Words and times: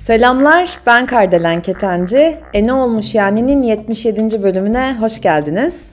Selamlar, 0.00 0.80
ben 0.86 1.06
Kardelen 1.06 1.62
Ketenci. 1.62 2.40
E 2.54 2.64
ne 2.64 2.72
olmuş 2.72 3.14
yani'nin 3.14 3.62
77. 3.62 4.42
bölümüne 4.42 4.96
hoş 5.00 5.20
geldiniz. 5.20 5.90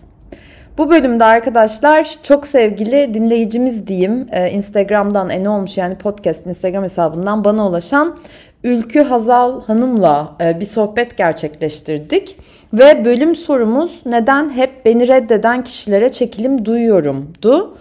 Bu 0.78 0.90
bölümde 0.90 1.24
arkadaşlar 1.24 2.16
çok 2.24 2.48
sevgili 2.48 3.14
dinleyicimiz 3.14 3.88
diyeyim 3.88 4.28
e, 4.32 4.52
Instagram'dan 4.52 5.30
e 5.30 5.50
olmuş 5.50 5.78
yani 5.78 5.96
podcast 5.96 6.48
Instagram 6.48 6.84
hesabından 6.84 7.44
bana 7.44 7.68
ulaşan 7.68 8.18
Ülkü 8.64 9.04
Hazal 9.04 9.62
Hanım'la 9.64 10.36
e, 10.42 10.60
bir 10.60 10.66
sohbet 10.66 11.18
gerçekleştirdik. 11.18 12.38
Ve 12.74 13.06
bölüm 13.06 13.36
sorumuz 13.36 14.02
neden 14.06 14.50
hep 14.50 14.86
beni 14.86 15.08
reddeden 15.08 15.64
kişilere 15.64 16.12
çekilim 16.12 16.66
duyuyorumdu. 16.66 17.78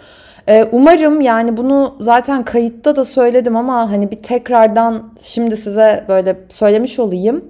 E, 0.48 0.64
umarım 0.72 1.20
yani 1.20 1.56
bunu 1.56 1.96
zaten 2.00 2.45
kayıtta 2.45 2.96
da 2.96 3.04
söyledim 3.04 3.56
ama 3.56 3.90
hani 3.90 4.10
bir 4.10 4.16
tekrardan 4.16 5.12
şimdi 5.20 5.56
size 5.56 6.04
böyle 6.09 6.36
söylemiş 6.48 6.98
olayım. 6.98 7.45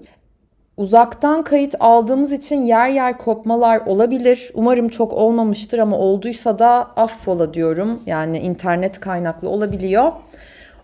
Uzaktan 0.76 1.44
kayıt 1.44 1.74
aldığımız 1.80 2.32
için 2.32 2.62
yer 2.62 2.88
yer 2.88 3.18
kopmalar 3.18 3.80
olabilir. 3.86 4.50
Umarım 4.54 4.88
çok 4.88 5.12
olmamıştır 5.12 5.78
ama 5.78 5.98
olduysa 5.98 6.58
da 6.58 6.88
affola 6.96 7.54
diyorum. 7.54 8.02
Yani 8.06 8.38
internet 8.38 9.00
kaynaklı 9.00 9.48
olabiliyor. 9.48 10.12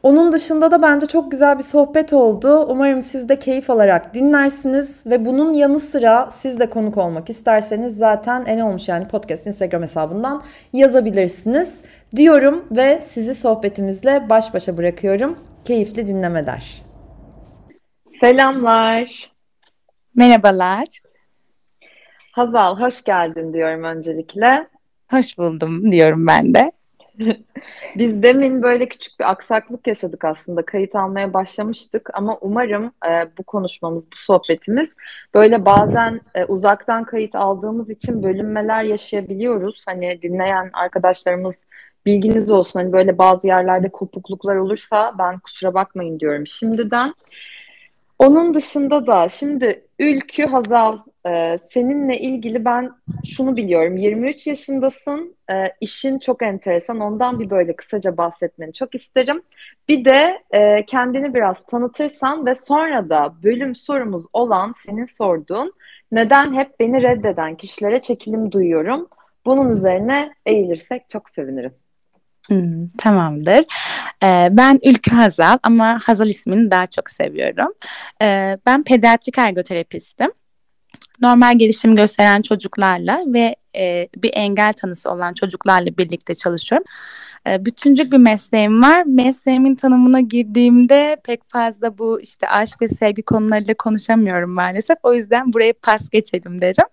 Onun 0.02 0.32
dışında 0.32 0.70
da 0.70 0.82
bence 0.82 1.06
çok 1.06 1.30
güzel 1.30 1.58
bir 1.58 1.62
sohbet 1.62 2.12
oldu. 2.12 2.66
Umarım 2.68 3.02
siz 3.02 3.28
de 3.28 3.38
keyif 3.38 3.70
alarak 3.70 4.14
dinlersiniz 4.14 5.06
ve 5.06 5.24
bunun 5.24 5.54
yanı 5.54 5.80
sıra 5.80 6.30
siz 6.30 6.60
de 6.60 6.70
konuk 6.70 6.96
olmak 6.96 7.30
isterseniz 7.30 7.96
zaten 7.96 8.44
en 8.44 8.60
olmuş 8.60 8.88
yani 8.88 9.08
podcast 9.08 9.46
Instagram 9.46 9.82
hesabından 9.82 10.42
yazabilirsiniz 10.72 11.80
diyorum 12.16 12.64
ve 12.70 13.00
sizi 13.00 13.34
sohbetimizle 13.34 14.26
baş 14.30 14.54
başa 14.54 14.76
bırakıyorum. 14.76 15.38
Keyifli 15.64 16.06
dinlemeler. 16.06 16.82
Selamlar. 18.20 19.30
Merhabalar. 20.14 20.86
Hazal 22.32 22.80
hoş 22.80 23.04
geldin 23.04 23.52
diyorum 23.52 23.84
öncelikle. 23.84 24.68
Hoş 25.10 25.38
buldum 25.38 25.92
diyorum 25.92 26.26
ben 26.26 26.54
de. 26.54 26.72
Biz 27.96 28.22
demin 28.22 28.62
böyle 28.62 28.88
küçük 28.88 29.20
bir 29.20 29.30
aksaklık 29.30 29.86
yaşadık 29.86 30.24
aslında. 30.24 30.64
Kayıt 30.64 30.94
almaya 30.94 31.34
başlamıştık 31.34 32.10
ama 32.14 32.38
umarım 32.40 32.92
e, 33.08 33.10
bu 33.38 33.42
konuşmamız, 33.42 34.04
bu 34.12 34.16
sohbetimiz 34.16 34.94
böyle 35.34 35.64
bazen 35.64 36.20
e, 36.34 36.44
uzaktan 36.44 37.04
kayıt 37.04 37.34
aldığımız 37.34 37.90
için 37.90 38.22
bölünmeler 38.22 38.84
yaşayabiliyoruz. 38.84 39.82
Hani 39.86 40.22
dinleyen 40.22 40.70
arkadaşlarımız 40.72 41.64
bilginiz 42.06 42.50
olsun. 42.50 42.80
Hani 42.80 42.92
böyle 42.92 43.18
bazı 43.18 43.46
yerlerde 43.46 43.88
kopukluklar 43.88 44.56
olursa 44.56 45.14
ben 45.18 45.38
kusura 45.38 45.74
bakmayın 45.74 46.20
diyorum 46.20 46.46
şimdiden. 46.46 47.14
Onun 48.22 48.54
dışında 48.54 49.06
da 49.06 49.28
şimdi 49.28 49.84
Ülkü 49.98 50.46
Hazal 50.46 50.98
e, 51.26 51.58
seninle 51.58 52.18
ilgili 52.18 52.64
ben 52.64 52.92
şunu 53.24 53.56
biliyorum. 53.56 53.96
23 53.96 54.46
yaşındasın. 54.46 55.36
E, 55.50 55.54
işin 55.80 56.18
çok 56.18 56.42
enteresan. 56.42 57.00
Ondan 57.00 57.38
bir 57.38 57.50
böyle 57.50 57.76
kısaca 57.76 58.16
bahsetmeni 58.16 58.72
çok 58.72 58.94
isterim. 58.94 59.42
Bir 59.88 60.04
de 60.04 60.42
e, 60.50 60.86
kendini 60.86 61.34
biraz 61.34 61.66
tanıtırsan 61.66 62.46
ve 62.46 62.54
sonra 62.54 63.10
da 63.10 63.34
bölüm 63.42 63.76
sorumuz 63.76 64.24
olan 64.32 64.74
senin 64.86 65.04
sorduğun 65.04 65.72
neden 66.12 66.54
hep 66.54 66.80
beni 66.80 67.02
reddeden 67.02 67.54
kişilere 67.56 68.00
çekilim 68.00 68.52
duyuyorum. 68.52 69.08
Bunun 69.46 69.70
üzerine 69.70 70.34
eğilirsek 70.46 71.10
çok 71.10 71.30
sevinirim. 71.30 71.81
Hmm, 72.48 72.88
tamamdır. 72.98 73.64
Ee, 74.22 74.48
ben 74.50 74.80
Ülkü 74.84 75.10
Hazal 75.10 75.58
ama 75.62 76.00
Hazal 76.04 76.28
ismini 76.28 76.70
daha 76.70 76.86
çok 76.86 77.10
seviyorum. 77.10 77.72
Ee, 78.22 78.58
ben 78.66 78.82
pediatrik 78.82 79.38
ergoterapistim. 79.38 80.30
Normal 81.20 81.58
gelişim 81.58 81.96
gösteren 81.96 82.42
çocuklarla 82.42 83.22
ve 83.26 83.56
e, 83.76 84.08
bir 84.16 84.30
engel 84.34 84.72
tanısı 84.72 85.10
olan 85.10 85.32
çocuklarla 85.32 85.98
birlikte 85.98 86.34
çalışıyorum. 86.34 86.86
E, 87.46 87.64
bütüncül 87.64 88.10
bir 88.10 88.18
mesleğim 88.18 88.82
var. 88.82 89.02
Mesleğimin 89.06 89.74
tanımına 89.74 90.20
girdiğimde 90.20 91.16
pek 91.24 91.40
fazla 91.50 91.98
bu 91.98 92.20
işte 92.20 92.48
aşk 92.48 92.82
ve 92.82 92.88
sevgi 92.88 93.22
konularıyla 93.22 93.74
konuşamıyorum 93.74 94.50
maalesef. 94.50 94.96
O 95.02 95.14
yüzden 95.14 95.52
buraya 95.52 95.72
pas 95.82 96.10
geçelim 96.10 96.60
derim. 96.60 96.86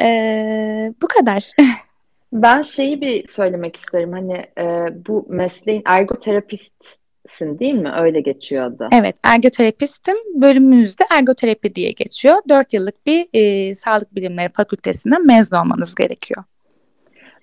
E, 0.00 0.92
bu 1.02 1.08
kadar. 1.08 1.52
Ben 2.32 2.62
şeyi 2.62 3.00
bir 3.00 3.28
söylemek 3.28 3.76
isterim. 3.76 4.12
Hani 4.12 4.44
e, 4.58 4.64
bu 5.08 5.26
mesleğin 5.28 5.82
ergoterapistsin 5.84 7.58
değil 7.58 7.74
mi? 7.74 7.92
Öyle 7.98 8.20
geçiyor 8.20 8.64
adı. 8.64 8.88
Evet, 8.92 9.16
ergoterapistim. 9.22 10.16
Bölümümüzde 10.34 11.04
ergoterapi 11.10 11.74
diye 11.74 11.92
geçiyor. 11.92 12.36
Dört 12.48 12.72
yıllık 12.72 13.06
bir 13.06 13.26
e, 13.32 13.74
sağlık 13.74 14.14
bilimleri 14.14 14.52
fakültesinden 14.52 15.26
mezun 15.26 15.56
olmanız 15.56 15.94
gerekiyor. 15.94 16.44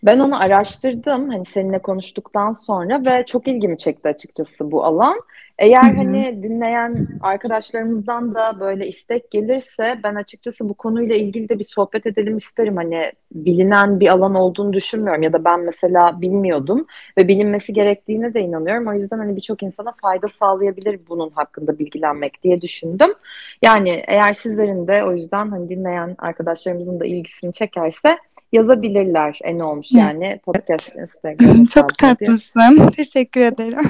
Ben 0.05 0.19
onu 0.19 0.41
araştırdım 0.41 1.29
hani 1.29 1.45
seninle 1.45 1.79
konuştuktan 1.79 2.53
sonra 2.53 3.05
ve 3.05 3.25
çok 3.25 3.47
ilgimi 3.47 3.77
çekti 3.77 4.09
açıkçası 4.09 4.71
bu 4.71 4.85
alan. 4.85 5.21
Eğer 5.57 5.83
Hı-hı. 5.83 5.97
hani 5.97 6.43
dinleyen 6.43 7.07
arkadaşlarımızdan 7.21 8.35
da 8.35 8.59
böyle 8.59 8.87
istek 8.87 9.31
gelirse 9.31 9.99
ben 10.03 10.15
açıkçası 10.15 10.69
bu 10.69 10.73
konuyla 10.73 11.15
ilgili 11.15 11.49
de 11.49 11.59
bir 11.59 11.63
sohbet 11.63 12.05
edelim 12.05 12.37
isterim. 12.37 12.75
Hani 12.75 13.11
bilinen 13.31 13.99
bir 13.99 14.07
alan 14.07 14.35
olduğunu 14.35 14.73
düşünmüyorum 14.73 15.23
ya 15.23 15.33
da 15.33 15.45
ben 15.45 15.59
mesela 15.59 16.21
bilmiyordum 16.21 16.85
ve 17.17 17.27
bilinmesi 17.27 17.73
gerektiğine 17.73 18.33
de 18.33 18.41
inanıyorum. 18.41 18.87
O 18.87 18.93
yüzden 18.93 19.17
hani 19.17 19.35
birçok 19.35 19.63
insana 19.63 19.93
fayda 20.01 20.27
sağlayabilir 20.27 20.99
bunun 21.09 21.29
hakkında 21.29 21.79
bilgilenmek 21.79 22.43
diye 22.43 22.61
düşündüm. 22.61 23.13
Yani 23.61 24.03
eğer 24.07 24.33
sizlerin 24.33 24.87
de 24.87 25.03
o 25.03 25.13
yüzden 25.13 25.49
hani 25.49 25.69
dinleyen 25.69 26.15
arkadaşlarımızın 26.19 26.99
da 26.99 27.05
ilgisini 27.05 27.53
çekerse 27.53 28.17
yazabilirler 28.51 29.39
en 29.43 29.59
olmuş 29.59 29.91
yani 29.91 30.39
podcast 30.45 30.95
Instagram. 30.95 31.65
Çok 31.65 31.97
tatlısın. 31.97 32.89
Teşekkür 32.95 33.41
ederim. 33.41 33.89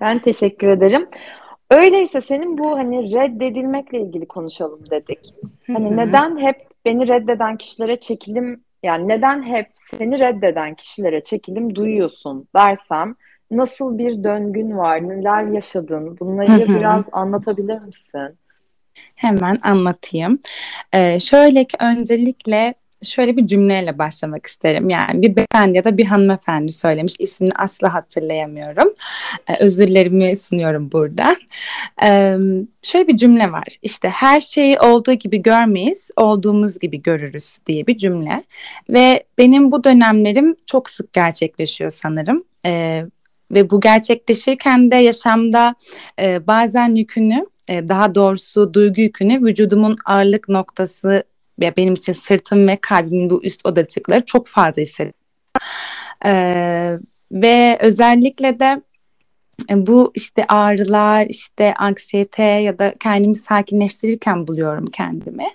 Ben 0.00 0.18
teşekkür 0.18 0.68
ederim. 0.68 1.08
Öyleyse 1.70 2.20
senin 2.20 2.58
bu 2.58 2.78
hani 2.78 3.12
reddedilmekle 3.12 4.00
ilgili 4.00 4.26
konuşalım 4.26 4.80
dedik. 4.90 5.34
Hani 5.66 5.96
neden 5.96 6.38
hep 6.38 6.56
beni 6.84 7.08
reddeden 7.08 7.56
kişilere 7.56 8.00
çekilim 8.00 8.64
yani 8.82 9.08
neden 9.08 9.42
hep 9.42 9.66
seni 9.98 10.18
reddeden 10.18 10.74
kişilere 10.74 11.24
çekilim 11.24 11.74
duyuyorsun 11.74 12.48
dersem 12.56 13.14
nasıl 13.50 13.98
bir 13.98 14.24
döngün 14.24 14.76
var, 14.78 15.08
neler 15.08 15.44
yaşadın 15.44 16.18
bunları 16.18 16.68
biraz 16.68 17.04
anlatabilir 17.12 17.80
misin? 17.80 18.38
Hemen 19.14 19.58
anlatayım. 19.62 20.38
Ee, 20.92 21.20
şöyle 21.20 21.64
ki 21.64 21.76
öncelikle 21.80 22.74
şöyle 23.02 23.36
bir 23.36 23.46
cümleyle 23.46 23.98
başlamak 23.98 24.46
isterim. 24.46 24.88
Yani 24.88 25.22
bir 25.22 25.36
beyefendi 25.36 25.76
ya 25.76 25.84
da 25.84 25.98
bir 25.98 26.04
hanımefendi 26.04 26.72
söylemiş. 26.72 27.14
İsmini 27.18 27.52
asla 27.52 27.94
hatırlayamıyorum. 27.94 28.94
Ee, 29.48 29.56
özürlerimi 29.56 30.36
sunuyorum 30.36 30.92
buradan. 30.92 31.36
Ee, 32.02 32.36
şöyle 32.82 33.08
bir 33.08 33.16
cümle 33.16 33.52
var. 33.52 33.66
İşte 33.82 34.08
her 34.08 34.40
şeyi 34.40 34.78
olduğu 34.78 35.12
gibi 35.12 35.42
görmeyiz, 35.42 36.10
olduğumuz 36.16 36.78
gibi 36.78 37.02
görürüz 37.02 37.58
diye 37.66 37.86
bir 37.86 37.96
cümle. 37.96 38.42
Ve 38.90 39.24
benim 39.38 39.72
bu 39.72 39.84
dönemlerim 39.84 40.56
çok 40.66 40.90
sık 40.90 41.12
gerçekleşiyor 41.12 41.90
sanırım. 41.90 42.44
Ee, 42.66 43.04
ve 43.50 43.70
bu 43.70 43.80
gerçekleşirken 43.80 44.90
de 44.90 44.96
yaşamda 44.96 45.74
e, 46.20 46.46
bazen 46.46 46.94
yükünü 46.94 47.46
e, 47.68 47.88
daha 47.88 48.14
doğrusu 48.14 48.74
duygu 48.74 49.00
yükünü 49.00 49.46
vücudumun 49.46 49.96
ağırlık 50.04 50.48
noktası 50.48 51.24
ya 51.58 51.76
benim 51.76 51.94
için 51.94 52.12
sırtım 52.12 52.68
ve 52.68 52.76
kalbimin 52.76 53.30
bu 53.30 53.44
üst 53.44 53.66
odacıkları 53.66 54.24
çok 54.24 54.46
fazla 54.46 54.82
hissediyorum. 54.82 55.14
Ee, 56.26 56.98
ve 57.32 57.78
özellikle 57.80 58.60
de 58.60 58.82
e, 59.70 59.86
bu 59.86 60.12
işte 60.14 60.44
ağrılar, 60.48 61.26
işte 61.26 61.74
anksiyete 61.74 62.42
ya 62.42 62.78
da 62.78 62.94
kendimi 63.00 63.36
sakinleştirirken 63.36 64.46
buluyorum 64.46 64.86
kendimi. 64.86 65.46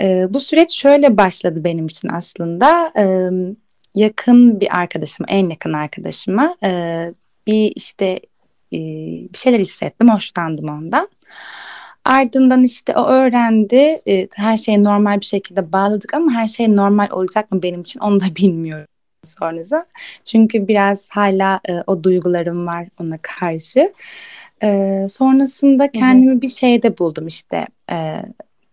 Ee, 0.00 0.26
bu 0.30 0.40
süreç 0.40 0.72
şöyle 0.72 1.16
başladı 1.16 1.64
benim 1.64 1.86
için 1.86 2.08
aslında. 2.08 2.92
Ee, 2.98 3.30
yakın 3.94 4.60
bir 4.60 4.78
arkadaşım, 4.78 5.26
en 5.28 5.50
yakın 5.50 5.72
arkadaşıma 5.72 6.56
e, 6.64 6.70
bir 7.46 7.72
işte 7.76 8.20
e, 8.72 8.78
bir 9.32 9.38
şeyler 9.38 9.58
hissettim, 9.58 10.10
hoşlandım 10.10 10.68
ondan. 10.68 11.08
Ardından 12.04 12.62
işte 12.62 12.94
o 12.96 13.06
öğrendi. 13.06 14.00
E, 14.08 14.28
her 14.34 14.56
şeyi 14.56 14.84
normal 14.84 15.20
bir 15.20 15.26
şekilde 15.26 15.72
bağladık 15.72 16.14
ama 16.14 16.32
her 16.32 16.48
şey 16.48 16.76
normal 16.76 17.10
olacak 17.10 17.52
mı 17.52 17.62
benim 17.62 17.80
için 17.80 18.00
onu 18.00 18.20
da 18.20 18.24
bilmiyorum 18.36 18.86
sonrası. 19.24 19.86
Çünkü 20.24 20.68
biraz 20.68 21.10
hala 21.10 21.60
e, 21.68 21.82
o 21.86 22.04
duygularım 22.04 22.66
var 22.66 22.88
ona 23.00 23.16
karşı. 23.22 23.92
E, 24.62 25.06
sonrasında 25.10 25.92
kendimi 25.92 26.32
Hı-hı. 26.32 26.40
bir 26.40 26.48
şeyde 26.48 26.98
buldum 26.98 27.26
işte. 27.26 27.66
E, 27.90 28.22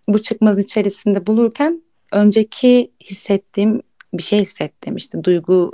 bu 0.07 0.21
çıkmaz 0.21 0.59
içerisinde 0.59 1.27
bulurken 1.27 1.81
önceki 2.12 2.91
hissettiğim 3.03 3.81
bir 4.13 4.23
şey 4.23 4.39
hissettim 4.39 4.95
işte 4.95 5.23
duygu 5.23 5.71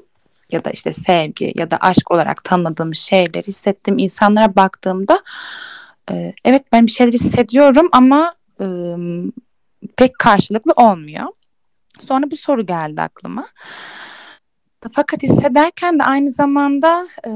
ya 0.52 0.66
da 0.66 0.70
işte 0.70 0.94
sevgi 0.94 1.54
ya 1.56 1.72
da 1.72 1.78
aşk 1.78 2.12
olarak 2.12 2.44
tanıdığım 2.44 2.96
şeyler 2.96 3.44
hissettiğim 3.44 3.98
insanlara 3.98 4.56
baktığımda 4.56 5.20
e, 6.12 6.34
evet 6.46 6.64
ben 6.72 6.86
bir 6.86 6.92
şeyler 6.92 7.14
hissediyorum 7.14 7.90
ama 7.92 8.36
e, 8.62 8.66
pek 9.98 10.20
karşılıklı 10.20 10.74
olmuyor. 10.76 11.26
Sonra 12.00 12.32
bu 12.32 12.36
soru 12.36 12.66
geldi 12.66 13.02
aklıma. 13.02 13.48
Fakat 14.92 15.24
hissederken 15.24 16.00
de 16.00 16.04
aynı 16.04 16.32
zamanda 16.32 17.08
e, 17.28 17.32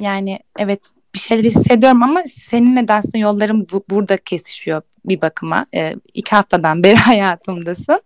yani 0.00 0.38
evet 0.58 0.90
bir 1.14 1.18
şeyler 1.18 1.44
hissediyorum 1.44 2.02
ama 2.02 2.22
seninle 2.36 2.88
de 2.88 2.92
aslında 2.92 3.18
yollarım 3.18 3.66
bu, 3.72 3.84
burada 3.90 4.16
kesişiyor 4.16 4.82
bir 5.04 5.20
bakıma. 5.20 5.66
E, 5.74 5.94
iki 6.14 6.36
haftadan 6.36 6.82
beri 6.84 6.96
hayatımdasın. 6.96 8.02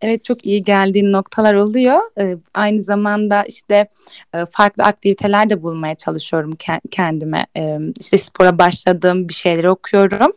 Evet 0.00 0.24
çok 0.24 0.46
iyi 0.46 0.62
geldiğin 0.62 1.12
noktalar 1.12 1.54
oluyor. 1.54 2.00
E, 2.20 2.36
aynı 2.54 2.82
zamanda 2.82 3.44
işte 3.44 3.88
e, 4.34 4.46
farklı 4.50 4.84
aktiviteler 4.84 5.50
de 5.50 5.62
bulmaya 5.62 5.94
çalışıyorum 5.94 6.52
ke- 6.52 6.88
kendime. 6.90 7.46
E, 7.56 7.78
işte 8.00 8.18
spora 8.18 8.58
başladım, 8.58 9.28
bir 9.28 9.34
şeyler 9.34 9.64
okuyorum. 9.64 10.32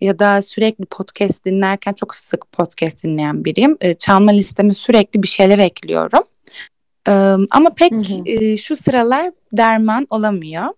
Ya 0.00 0.18
da 0.18 0.42
sürekli 0.42 0.84
podcast 0.84 1.44
dinlerken 1.44 1.92
çok 1.92 2.14
sık 2.14 2.52
podcast 2.52 3.04
dinleyen 3.04 3.44
biriyim. 3.44 3.76
E, 3.80 3.94
çalma 3.94 4.30
listeme 4.30 4.74
sürekli 4.74 5.22
bir 5.22 5.28
şeyler 5.28 5.58
ekliyorum. 5.58 6.22
E, 7.08 7.12
ama 7.50 7.70
pek 7.76 7.92
hı 7.92 7.96
hı. 7.96 8.22
E, 8.24 8.56
şu 8.56 8.76
sıralar 8.76 9.32
derman 9.52 10.06
olamıyor. 10.10 10.68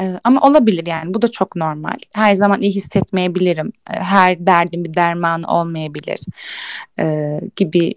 Ee, 0.00 0.20
ama 0.24 0.40
olabilir 0.40 0.86
yani 0.86 1.14
bu 1.14 1.22
da 1.22 1.30
çok 1.30 1.56
normal. 1.56 1.96
Her 2.14 2.34
zaman 2.34 2.62
iyi 2.62 2.74
hissetmeyebilirim. 2.74 3.72
Ee, 3.90 4.00
her 4.00 4.46
derdin 4.46 4.84
bir 4.84 4.94
dermanı 4.94 5.46
olmayabilir 5.46 6.20
ee, 6.98 7.40
gibi 7.56 7.94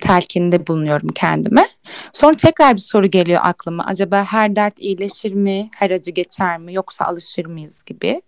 telkinde 0.00 0.66
bulunuyorum 0.66 1.08
kendime. 1.08 1.68
Sonra 2.12 2.36
tekrar 2.36 2.74
bir 2.74 2.80
soru 2.80 3.06
geliyor 3.06 3.40
aklıma. 3.42 3.84
Acaba 3.86 4.24
her 4.24 4.56
dert 4.56 4.80
iyileşir 4.80 5.32
mi? 5.32 5.70
Her 5.76 5.90
acı 5.90 6.10
geçer 6.10 6.58
mi? 6.58 6.74
Yoksa 6.74 7.04
alışır 7.04 7.46
mıyız 7.46 7.82
gibi. 7.82 8.22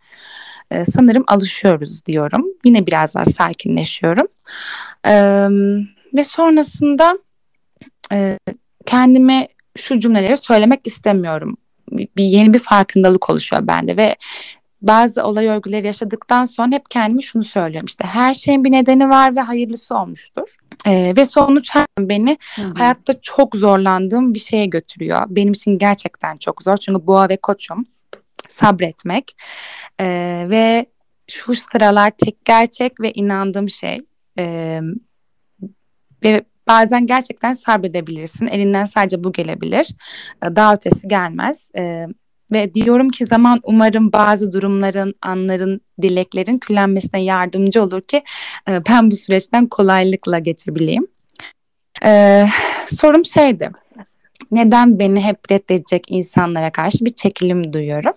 Ee, 0.70 0.84
sanırım 0.84 1.24
alışıyoruz 1.26 2.06
diyorum. 2.06 2.44
Yine 2.64 2.86
biraz 2.86 3.14
daha 3.14 3.24
sakinleşiyorum. 3.24 4.26
Ee, 5.06 5.48
ve 6.14 6.24
sonrasında 6.24 7.18
e, 8.12 8.38
kendime 8.86 9.48
şu 9.76 10.00
cümleleri 10.00 10.36
söylemek 10.36 10.86
istemiyorum 10.86 11.56
bir 11.92 12.24
yeni 12.24 12.54
bir 12.54 12.58
farkındalık 12.58 13.30
oluşuyor 13.30 13.66
bende 13.66 13.96
ve 13.96 14.16
bazı 14.82 15.24
olay 15.24 15.46
örgüleri 15.46 15.86
yaşadıktan 15.86 16.44
sonra 16.44 16.70
hep 16.70 16.90
kendime 16.90 17.22
şunu 17.22 17.44
söylüyorum 17.44 17.86
işte 17.86 18.04
her 18.04 18.34
şeyin 18.34 18.64
bir 18.64 18.72
nedeni 18.72 19.10
var 19.10 19.36
ve 19.36 19.40
hayırlısı 19.40 19.94
olmuştur. 19.96 20.56
Ee, 20.86 21.12
ve 21.16 21.24
sonuç 21.24 21.70
beni 21.98 22.38
Hı-hı. 22.56 22.74
hayatta 22.74 23.20
çok 23.20 23.56
zorlandığım 23.56 24.34
bir 24.34 24.38
şeye 24.38 24.66
götürüyor. 24.66 25.22
Benim 25.28 25.52
için 25.52 25.78
gerçekten 25.78 26.36
çok 26.36 26.62
zor 26.62 26.76
çünkü 26.76 27.06
boğa 27.06 27.28
ve 27.28 27.36
koçum 27.36 27.84
sabretmek. 28.48 29.36
Ee, 30.00 30.46
ve 30.50 30.86
şu 31.30 31.54
sıralar 31.54 32.10
tek 32.10 32.44
gerçek 32.44 33.00
ve 33.00 33.12
inandığım 33.12 33.68
şey 33.68 33.98
ee, 34.38 34.80
ve 36.24 36.44
Bazen 36.68 37.06
gerçekten 37.06 37.52
sabredebilirsin. 37.52 38.46
Elinden 38.46 38.84
sadece 38.84 39.24
bu 39.24 39.32
gelebilir. 39.32 39.94
Ee, 40.44 40.56
daha 40.56 40.74
ötesi 40.74 41.08
gelmez. 41.08 41.70
Ee, 41.76 42.06
ve 42.52 42.74
diyorum 42.74 43.08
ki 43.08 43.26
zaman 43.26 43.60
umarım 43.64 44.12
bazı 44.12 44.52
durumların, 44.52 45.14
anların, 45.22 45.80
dileklerin 46.02 46.58
küllenmesine 46.58 47.22
yardımcı 47.22 47.82
olur 47.82 48.02
ki 48.02 48.22
e, 48.68 48.80
ben 48.88 49.10
bu 49.10 49.16
süreçten 49.16 49.66
kolaylıkla 49.66 50.38
geçebileyim. 50.38 51.06
Ee, 52.04 52.46
sorum 52.86 53.24
şeydi. 53.24 53.70
Neden 54.50 54.98
beni 54.98 55.20
hep 55.20 55.52
reddedecek 55.52 56.04
insanlara 56.10 56.72
karşı 56.72 57.04
bir 57.04 57.10
çekilim 57.10 57.72
duyuyorum? 57.72 58.12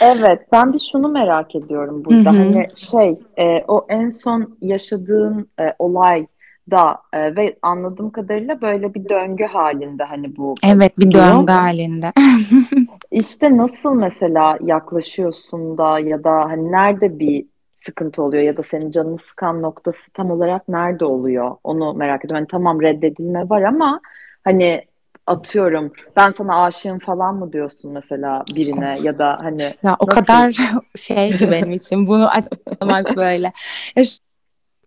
Evet, 0.00 0.40
ben 0.52 0.72
bir 0.72 0.80
şunu 0.92 1.08
merak 1.08 1.54
ediyorum 1.54 2.04
burada. 2.04 2.32
Hı 2.32 2.34
hı. 2.34 2.38
Hani 2.38 2.66
şey, 2.76 3.18
e, 3.38 3.64
o 3.68 3.86
en 3.88 4.08
son 4.08 4.58
yaşadığın 4.62 5.50
e, 5.60 5.64
olay 5.78 6.26
da 6.70 6.98
e, 7.12 7.36
ve 7.36 7.56
anladığım 7.62 8.10
kadarıyla 8.10 8.60
böyle 8.60 8.94
bir 8.94 9.08
döngü 9.08 9.44
halinde 9.44 10.04
hani 10.04 10.36
bu. 10.36 10.54
Evet 10.64 10.98
bir 10.98 11.10
durum. 11.10 11.14
döngü 11.14 11.52
halinde. 11.52 12.12
İşte 13.10 13.56
nasıl 13.56 13.94
mesela 13.94 14.58
yaklaşıyorsun 14.64 15.78
da 15.78 15.98
ya 15.98 16.24
da 16.24 16.30
hani 16.44 16.72
nerede 16.72 17.18
bir 17.18 17.46
sıkıntı 17.74 18.22
oluyor 18.22 18.42
ya 18.42 18.56
da 18.56 18.62
senin 18.62 18.90
canını 18.90 19.18
sıkan 19.18 19.62
noktası 19.62 20.12
tam 20.12 20.30
olarak 20.30 20.68
nerede 20.68 21.04
oluyor? 21.04 21.56
Onu 21.64 21.94
merak 21.94 22.24
ediyorum. 22.24 22.40
Hani 22.40 22.48
tamam 22.48 22.82
reddedilme 22.82 23.50
var 23.50 23.62
ama 23.62 24.00
hani 24.44 24.84
atıyorum 25.26 25.92
ben 26.16 26.32
sana 26.32 26.64
aşığım 26.64 26.98
falan 26.98 27.34
mı 27.34 27.52
diyorsun 27.52 27.92
mesela 27.92 28.44
birine 28.56 28.94
of. 28.98 29.04
ya 29.04 29.18
da 29.18 29.38
hani 29.42 29.62
ya 29.82 29.96
o 29.98 30.06
nasıl? 30.06 30.20
kadar 30.20 30.56
şey 30.96 31.36
ki 31.36 31.50
benim 31.50 31.72
için 31.72 32.06
bunu 32.06 32.28
açıklamak 32.28 33.16
böyle. 33.16 33.52
Ya 33.96 34.04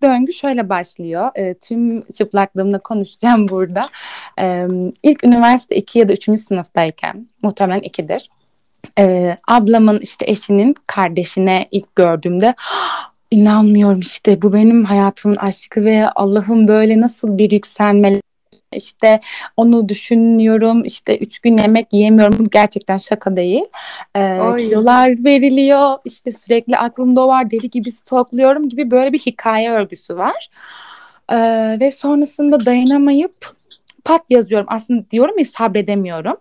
döngü 0.03 0.33
şöyle 0.33 0.69
başlıyor. 0.69 1.31
E, 1.35 1.53
tüm 1.53 2.11
çıplaklığımla 2.11 2.79
konuşacağım 2.79 3.49
burada. 3.49 3.89
E, 4.39 4.67
ilk 5.03 5.23
üniversite 5.23 5.75
2 5.75 5.99
ya 5.99 6.07
da 6.07 6.13
3. 6.13 6.23
sınıftayken 6.23 7.27
muhtemelen 7.41 7.81
2'dir. 7.81 8.29
E, 8.99 9.37
ablamın 9.47 9.99
işte 9.99 10.25
eşinin 10.27 10.75
kardeşine 10.87 11.67
ilk 11.71 11.95
gördüğümde 11.95 12.55
inanmıyorum 13.31 13.99
işte 13.99 14.41
bu 14.41 14.53
benim 14.53 14.83
hayatımın 14.83 15.35
aşkı 15.35 15.85
ve 15.85 16.09
Allah'ım 16.09 16.67
böyle 16.67 17.01
nasıl 17.01 17.37
bir 17.37 17.51
yükselme 17.51 18.21
işte 18.73 19.19
onu 19.57 19.89
düşünüyorum 19.89 20.83
işte 20.85 21.17
üç 21.17 21.39
gün 21.39 21.57
yemek 21.57 21.93
yiyemiyorum. 21.93 22.49
Gerçekten 22.49 22.97
şaka 22.97 23.35
değil. 23.35 23.65
Ee, 24.15 24.39
kilolar 24.57 25.23
veriliyor 25.23 25.97
işte 26.05 26.31
sürekli 26.31 26.77
aklımda 26.77 27.27
var 27.27 27.51
deli 27.51 27.69
gibi 27.69 27.91
stokluyorum 27.91 28.69
gibi 28.69 28.91
böyle 28.91 29.13
bir 29.13 29.19
hikaye 29.19 29.71
örgüsü 29.71 30.17
var. 30.17 30.49
Ee, 31.31 31.77
ve 31.79 31.91
sonrasında 31.91 32.65
dayanamayıp 32.65 33.55
pat 34.05 34.21
yazıyorum. 34.29 34.67
Aslında 34.69 35.11
diyorum 35.11 35.39
ya 35.39 35.45
sabredemiyorum. 35.45 36.37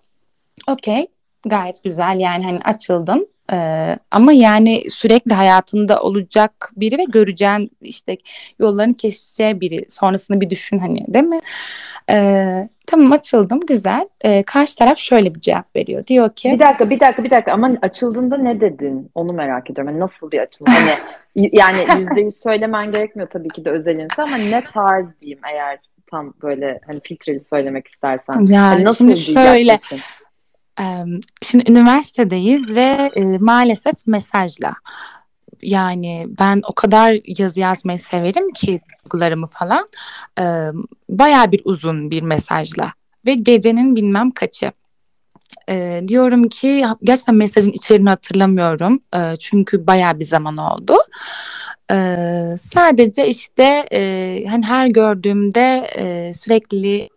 Okey 0.68 1.06
gayet 1.46 1.84
güzel 1.84 2.20
yani 2.20 2.44
hani 2.44 2.58
açıldım 2.64 3.26
ee, 3.52 3.96
ama 4.10 4.32
yani 4.32 4.82
sürekli 4.90 5.34
hayatında 5.34 6.02
olacak 6.02 6.72
biri 6.76 6.98
ve 6.98 7.04
göreceğin 7.04 7.70
işte 7.80 8.16
yolların 8.58 8.92
kesişeceği 8.92 9.60
biri 9.60 9.84
sonrasını 9.88 10.40
bir 10.40 10.50
düşün 10.50 10.78
hani 10.78 11.14
değil 11.14 11.24
mi? 11.24 11.40
Ee, 12.10 12.68
tamam 12.86 13.12
açıldım 13.12 13.60
güzel. 13.60 14.08
Ee, 14.24 14.42
karşı 14.42 14.76
taraf 14.76 14.98
şöyle 14.98 15.34
bir 15.34 15.40
cevap 15.40 15.76
veriyor. 15.76 16.06
Diyor 16.06 16.34
ki. 16.34 16.52
Bir 16.52 16.66
dakika 16.66 16.90
bir 16.90 17.00
dakika 17.00 17.24
bir 17.24 17.30
dakika 17.30 17.52
ama 17.52 17.72
açıldığında 17.82 18.36
ne 18.36 18.60
dedin? 18.60 19.10
Onu 19.14 19.32
merak 19.32 19.70
ediyorum. 19.70 19.92
Yani 19.92 20.00
nasıl 20.00 20.30
bir 20.30 20.38
açılım? 20.38 20.72
Hani 20.72 20.98
yani 21.52 21.76
yüzde 22.00 22.20
yüz 22.20 22.36
söylemen 22.42 22.92
gerekmiyor 22.92 23.28
tabii 23.32 23.48
ki 23.48 23.64
de 23.64 23.70
özelinse 23.70 24.22
ama 24.22 24.36
ne 24.36 24.64
tarz 24.64 25.20
diyeyim 25.20 25.40
eğer 25.52 25.78
tam 26.10 26.34
böyle 26.42 26.80
hani 26.86 27.00
filtreli 27.00 27.40
söylemek 27.40 27.86
istersen. 27.86 28.46
Ya 28.46 28.62
hani 28.62 28.84
nasıl 28.84 29.04
şimdi 29.04 29.16
şöyle. 29.16 29.78
Şimdi 31.42 31.70
üniversitedeyiz 31.70 32.74
ve 32.74 33.10
e, 33.14 33.24
maalesef 33.24 33.94
mesajla. 34.06 34.74
Yani 35.62 36.26
ben 36.38 36.62
o 36.68 36.72
kadar 36.72 37.18
yazı 37.38 37.60
yazmayı 37.60 37.98
severim 37.98 38.52
ki 38.52 38.80
duygularımı 39.04 39.46
falan. 39.46 39.88
Baya 41.08 41.52
bir 41.52 41.60
uzun 41.64 42.10
bir 42.10 42.22
mesajla 42.22 42.92
ve 43.26 43.34
gecenin 43.34 43.96
bilmem 43.96 44.30
kaçı. 44.30 44.72
E, 45.68 46.02
diyorum 46.08 46.48
ki 46.48 46.84
gerçekten 47.02 47.34
mesajın 47.34 47.72
içeriğini 47.72 48.08
hatırlamıyorum. 48.08 49.00
E, 49.14 49.36
çünkü 49.36 49.86
baya 49.86 50.18
bir 50.18 50.24
zaman 50.24 50.56
oldu. 50.56 50.96
E, 51.90 51.96
sadece 52.60 53.28
işte 53.28 53.86
e, 53.92 54.44
hani 54.48 54.64
her 54.64 54.86
gördüğümde 54.86 55.86
e, 55.96 56.32
sürekli 56.34 57.08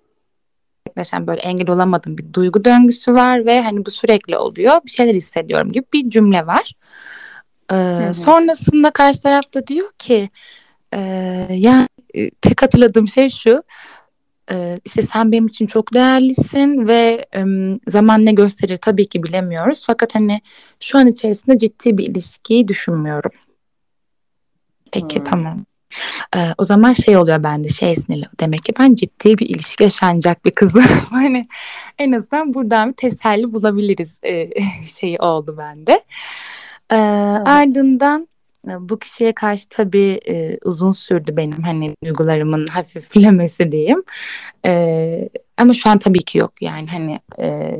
gerçekleşen 0.95 1.27
böyle 1.27 1.41
engel 1.41 1.69
olamadığım 1.69 2.17
bir 2.17 2.33
duygu 2.33 2.65
döngüsü 2.65 3.13
var 3.13 3.45
ve 3.45 3.61
hani 3.61 3.85
bu 3.85 3.91
sürekli 3.91 4.37
oluyor. 4.37 4.81
Bir 4.85 4.91
şeyler 4.91 5.15
hissediyorum 5.15 5.71
gibi 5.71 5.85
bir 5.93 6.09
cümle 6.09 6.47
var. 6.47 6.73
Ee, 7.71 8.13
sonrasında 8.13 8.91
karşı 8.91 9.21
tarafta 9.21 9.67
diyor 9.67 9.89
ki 9.99 10.29
e, 10.93 10.99
yani 11.49 11.87
tek 12.41 12.61
hatırladığım 12.61 13.07
şey 13.07 13.29
şu 13.29 13.63
e, 14.51 14.79
işte 14.85 15.01
sen 15.01 15.31
benim 15.31 15.47
için 15.47 15.67
çok 15.67 15.93
değerlisin 15.93 16.87
ve 16.87 17.25
e, 17.35 17.43
zaman 17.87 18.25
ne 18.25 18.31
gösterir 18.31 18.77
tabii 18.77 19.09
ki 19.09 19.23
bilemiyoruz. 19.23 19.83
Fakat 19.87 20.15
hani 20.15 20.41
şu 20.79 20.97
an 20.97 21.07
içerisinde 21.07 21.57
ciddi 21.57 21.97
bir 21.97 22.07
ilişkiyi 22.07 22.67
düşünmüyorum. 22.67 23.31
Peki 24.93 25.17
hmm. 25.17 25.23
tamam. 25.23 25.65
Ee, 26.35 26.39
o 26.57 26.63
zaman 26.63 26.93
şey 26.93 27.17
oluyor 27.17 27.43
bende 27.43 27.69
şey 27.69 27.95
sinirli. 27.95 28.25
Demek 28.39 28.63
ki 28.63 28.73
ben 28.79 28.95
ciddi 28.95 29.37
bir 29.37 29.49
ilişki 29.49 29.83
yaşanacak 29.83 30.45
bir 30.45 30.51
kızım. 30.51 30.83
hani 31.09 31.47
en 31.99 32.11
azından 32.11 32.53
buradan 32.53 32.89
bir 32.89 32.95
teselli 32.95 33.53
bulabiliriz 33.53 34.19
e, 34.23 34.49
şeyi 34.99 35.19
oldu 35.19 35.55
bende. 35.57 36.01
Ee, 36.91 36.95
ardından 37.45 38.27
bu 38.79 38.99
kişiye 38.99 39.33
karşı 39.33 39.69
tabii 39.69 40.19
e, 40.29 40.57
uzun 40.65 40.91
sürdü 40.91 41.37
benim 41.37 41.63
hani 41.63 41.95
duygularımın 42.05 42.67
hafiflemesi 42.67 43.71
diyeyim. 43.71 44.03
E, 44.65 45.29
ama 45.57 45.73
şu 45.73 45.89
an 45.89 45.97
tabii 45.99 46.23
ki 46.23 46.37
yok 46.37 46.61
yani 46.61 46.87
hani 46.87 47.19
e, 47.39 47.77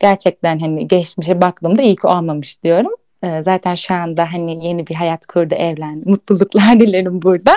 gerçekten 0.00 0.58
hani 0.58 0.88
geçmişe 0.88 1.40
baktığımda 1.40 1.82
iyi 1.82 1.96
ki 1.96 2.06
olmamış 2.06 2.62
diyorum. 2.64 2.92
E, 3.22 3.42
zaten 3.42 3.74
şu 3.74 3.94
anda 3.94 4.32
hani 4.32 4.66
yeni 4.66 4.86
bir 4.86 4.94
hayat 4.94 5.26
kurdu, 5.26 5.54
evlendi. 5.54 6.08
Mutluluklar 6.08 6.78
dilerim 6.80 7.22
burada. 7.22 7.52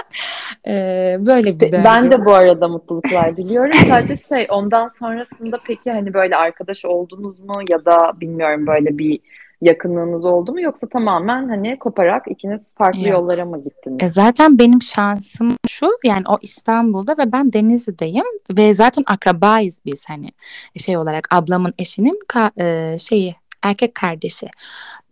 E, 0.67 0.74
böyle 1.19 1.60
bir 1.60 1.72
döngü. 1.72 1.84
Ben 1.84 2.12
de 2.12 2.25
bu 2.25 2.34
arada 2.34 2.67
mutluluklar 2.67 3.38
diliyorum. 3.38 3.74
Sadece 3.89 4.15
şey 4.15 4.48
ondan 4.50 4.88
sonrasında 4.88 5.60
peki 5.67 5.91
hani 5.91 6.13
böyle 6.13 6.36
arkadaş 6.36 6.86
oldunuz 6.86 7.39
mu 7.39 7.53
ya 7.69 7.86
da 7.86 8.12
bilmiyorum 8.22 8.67
böyle 8.67 8.98
bir 8.98 9.19
yakınlığınız 9.62 10.25
oldu 10.25 10.51
mu 10.51 10.62
yoksa 10.62 10.88
tamamen 10.89 11.50
hani 11.50 11.79
koparak 11.79 12.27
ikiniz 12.27 12.62
farklı 12.77 13.01
ya. 13.01 13.10
yollara 13.10 13.45
mı 13.45 13.63
gittiniz? 13.63 14.03
E 14.03 14.10
zaten 14.10 14.60
benim 14.60 14.81
şansım 14.81 15.51
şu 15.67 15.88
yani 16.03 16.24
o 16.27 16.38
İstanbul'da 16.41 17.12
ve 17.17 17.31
ben 17.31 17.53
Denizli'deyim 17.53 18.25
ve 18.57 18.74
zaten 18.74 19.03
akrabayız 19.07 19.79
biz 19.86 20.10
hani 20.10 20.29
şey 20.75 20.98
olarak 20.98 21.27
ablamın 21.31 21.74
eşinin 21.79 22.19
ka- 22.27 22.62
e, 22.62 23.00
şeyi 23.00 23.36
erkek 23.65 23.95
kardeşi. 23.95 24.48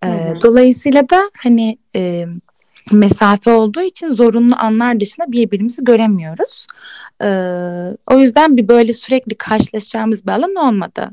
E, 0.06 0.34
dolayısıyla 0.42 1.10
da 1.10 1.22
hani 1.38 1.78
e, 1.96 2.26
mesafe 2.92 3.52
olduğu 3.52 3.82
için 3.82 4.14
zorunlu 4.14 4.56
anlar 4.58 5.00
dışında 5.00 5.32
birbirimizi 5.32 5.84
göremiyoruz. 5.84 6.68
Ee, 7.24 7.28
o 8.12 8.20
yüzden 8.20 8.58
bir 8.58 8.68
böyle 8.68 8.94
sürekli 8.94 9.36
karşılaşacağımız 9.36 10.26
bir 10.26 10.32
alan 10.32 10.56
olmadı. 10.56 11.10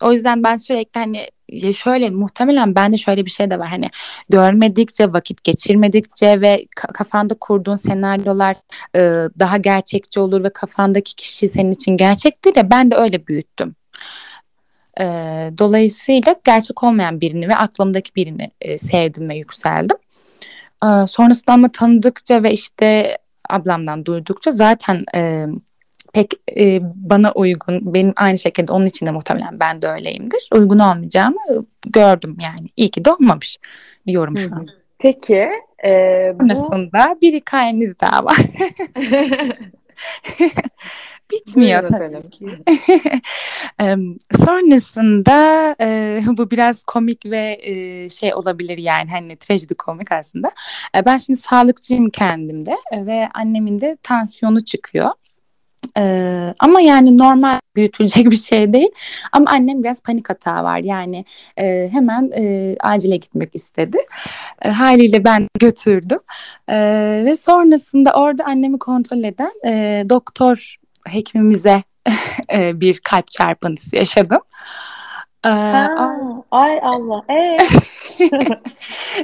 O 0.00 0.12
yüzden 0.12 0.42
ben 0.42 0.56
sürekli 0.56 1.00
hani 1.00 1.26
şöyle 1.74 2.10
muhtemelen 2.10 2.74
bende 2.74 2.98
şöyle 2.98 3.24
bir 3.24 3.30
şey 3.30 3.50
de 3.50 3.58
var 3.58 3.68
hani 3.68 3.90
görmedikçe 4.28 5.12
vakit 5.12 5.44
geçirmedikçe 5.44 6.40
ve 6.40 6.66
kafanda 6.76 7.34
kurduğun 7.40 7.76
senaryolar 7.76 8.56
e, 8.96 9.00
daha 9.38 9.56
gerçekçi 9.56 10.20
olur 10.20 10.44
ve 10.44 10.50
kafandaki 10.50 11.16
kişi 11.16 11.48
senin 11.48 11.72
için 11.72 11.96
gerçektir 11.96 12.56
ya 12.56 12.70
ben 12.70 12.90
de 12.90 12.96
öyle 12.96 13.26
büyüttüm. 13.26 13.74
E, 15.00 15.04
dolayısıyla 15.58 16.36
gerçek 16.44 16.82
olmayan 16.82 17.20
birini 17.20 17.48
ve 17.48 17.54
aklımdaki 17.54 18.14
birini 18.14 18.50
e, 18.60 18.78
sevdim 18.78 19.30
ve 19.30 19.36
yükseldim. 19.36 19.96
E, 20.84 21.06
sonrasında 21.06 21.52
ama 21.52 21.68
tanıdıkça 21.72 22.42
ve 22.42 22.52
işte 22.52 23.18
ablamdan 23.50 24.04
duydukça 24.04 24.50
zaten 24.50 25.04
e, 25.14 25.46
pek 26.12 26.32
e, 26.56 26.80
bana 26.82 27.32
uygun, 27.32 27.94
benim 27.94 28.12
aynı 28.16 28.38
şekilde 28.38 28.72
onun 28.72 28.86
için 28.86 29.06
de 29.06 29.10
muhtemelen 29.10 29.60
ben 29.60 29.82
de 29.82 29.88
öyleyimdir. 29.88 30.48
Uygun 30.54 30.78
olmayacağını 30.78 31.66
gördüm 31.86 32.36
yani. 32.42 32.68
İyi 32.76 32.90
ki 32.90 33.04
de 33.04 33.12
olmamış 33.12 33.58
diyorum 34.06 34.38
şu 34.38 34.54
an. 34.54 34.66
Peki. 34.98 35.48
E, 35.84 35.90
bu... 36.34 36.54
Sonrasında 36.54 37.16
bir 37.22 37.34
hikayemiz 37.34 38.00
daha 38.00 38.24
var. 38.24 38.36
Bitmiyor 41.32 41.88
tabii 41.88 42.30
ki. 42.30 42.46
sonrasında 44.44 45.76
e, 45.80 46.20
bu 46.26 46.50
biraz 46.50 46.84
komik 46.84 47.26
ve 47.26 47.58
e, 47.62 48.08
şey 48.08 48.34
olabilir 48.34 48.78
yani 48.78 49.10
hani 49.10 49.36
trajedi 49.36 49.74
komik 49.74 50.12
aslında. 50.12 50.50
E, 50.96 51.04
ben 51.04 51.18
şimdi 51.18 51.40
sağlıkçıyım 51.40 52.10
kendimde 52.10 52.76
ve 52.92 53.28
annemin 53.34 53.80
de 53.80 53.96
tansiyonu 54.02 54.64
çıkıyor. 54.64 55.10
Ee, 55.98 56.54
ama 56.58 56.80
yani 56.80 57.18
normal 57.18 57.60
büyütülecek 57.76 58.24
bir 58.30 58.36
şey 58.36 58.72
değil. 58.72 58.90
Ama 59.32 59.50
annem 59.50 59.82
biraz 59.82 60.02
panik 60.02 60.30
hata 60.30 60.64
var. 60.64 60.78
Yani 60.78 61.24
e, 61.56 61.88
hemen 61.92 62.30
e, 62.36 62.76
acile 62.80 63.16
gitmek 63.16 63.54
istedi. 63.54 63.98
E, 64.62 64.70
haliyle 64.70 65.24
ben 65.24 65.48
götürdüm. 65.60 66.18
E, 66.68 66.76
ve 67.24 67.36
sonrasında 67.36 68.12
orada 68.12 68.44
annemi 68.44 68.78
kontrol 68.78 69.24
eden 69.24 69.52
e, 69.66 70.04
doktor 70.08 70.76
hekimimize 71.06 71.82
bir 72.52 72.98
kalp 72.98 73.30
çarpıntısı 73.30 73.96
yaşadım. 73.96 74.40
Ee, 75.44 75.48
ha, 75.48 76.16
ay 76.50 76.78
Allah. 76.82 77.22
Ee? 77.30 77.56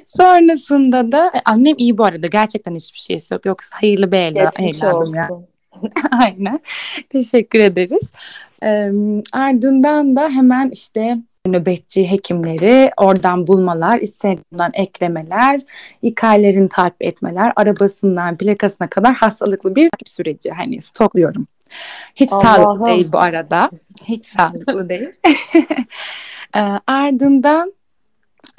Sonrasında 0.06 1.12
da 1.12 1.26
e, 1.34 1.40
annem 1.44 1.74
iyi 1.78 1.98
bu 1.98 2.04
arada 2.04 2.26
gerçekten 2.26 2.74
hiçbir 2.74 2.98
şey 2.98 3.18
yok. 3.32 3.46
Yoksa 3.46 3.76
hayırlı 3.80 4.12
bir 4.12 4.18
evladım. 4.18 4.64
Geçmiş 4.66 4.82
olsun. 4.82 5.14
Ya. 5.14 5.28
Aynen. 6.10 6.60
Teşekkür 7.08 7.58
ederiz. 7.58 8.10
Ee, 8.62 8.90
ardından 9.32 10.16
da 10.16 10.28
hemen 10.28 10.70
işte 10.70 11.18
nöbetçi 11.46 12.10
hekimleri 12.10 12.90
oradan 12.96 13.46
bulmalar, 13.46 14.00
Instagram'dan 14.00 14.70
eklemeler, 14.74 15.60
hikayelerini 16.02 16.68
takip 16.68 17.02
etmeler, 17.02 17.52
arabasından 17.56 18.36
plakasına 18.36 18.88
kadar 18.88 19.14
hastalıklı 19.14 19.76
bir 19.76 19.90
takip 19.90 20.08
süreci. 20.08 20.50
Hani 20.50 20.82
stokluyorum. 20.82 21.46
Hiç 22.14 22.32
Allah'ım. 22.32 22.64
sağlıklı 22.64 22.86
değil 22.86 23.12
bu 23.12 23.18
arada. 23.18 23.70
Hiç 24.04 24.26
sağlıklı 24.26 24.88
değil. 24.88 25.08
e, 26.56 26.60
ardından 26.86 27.72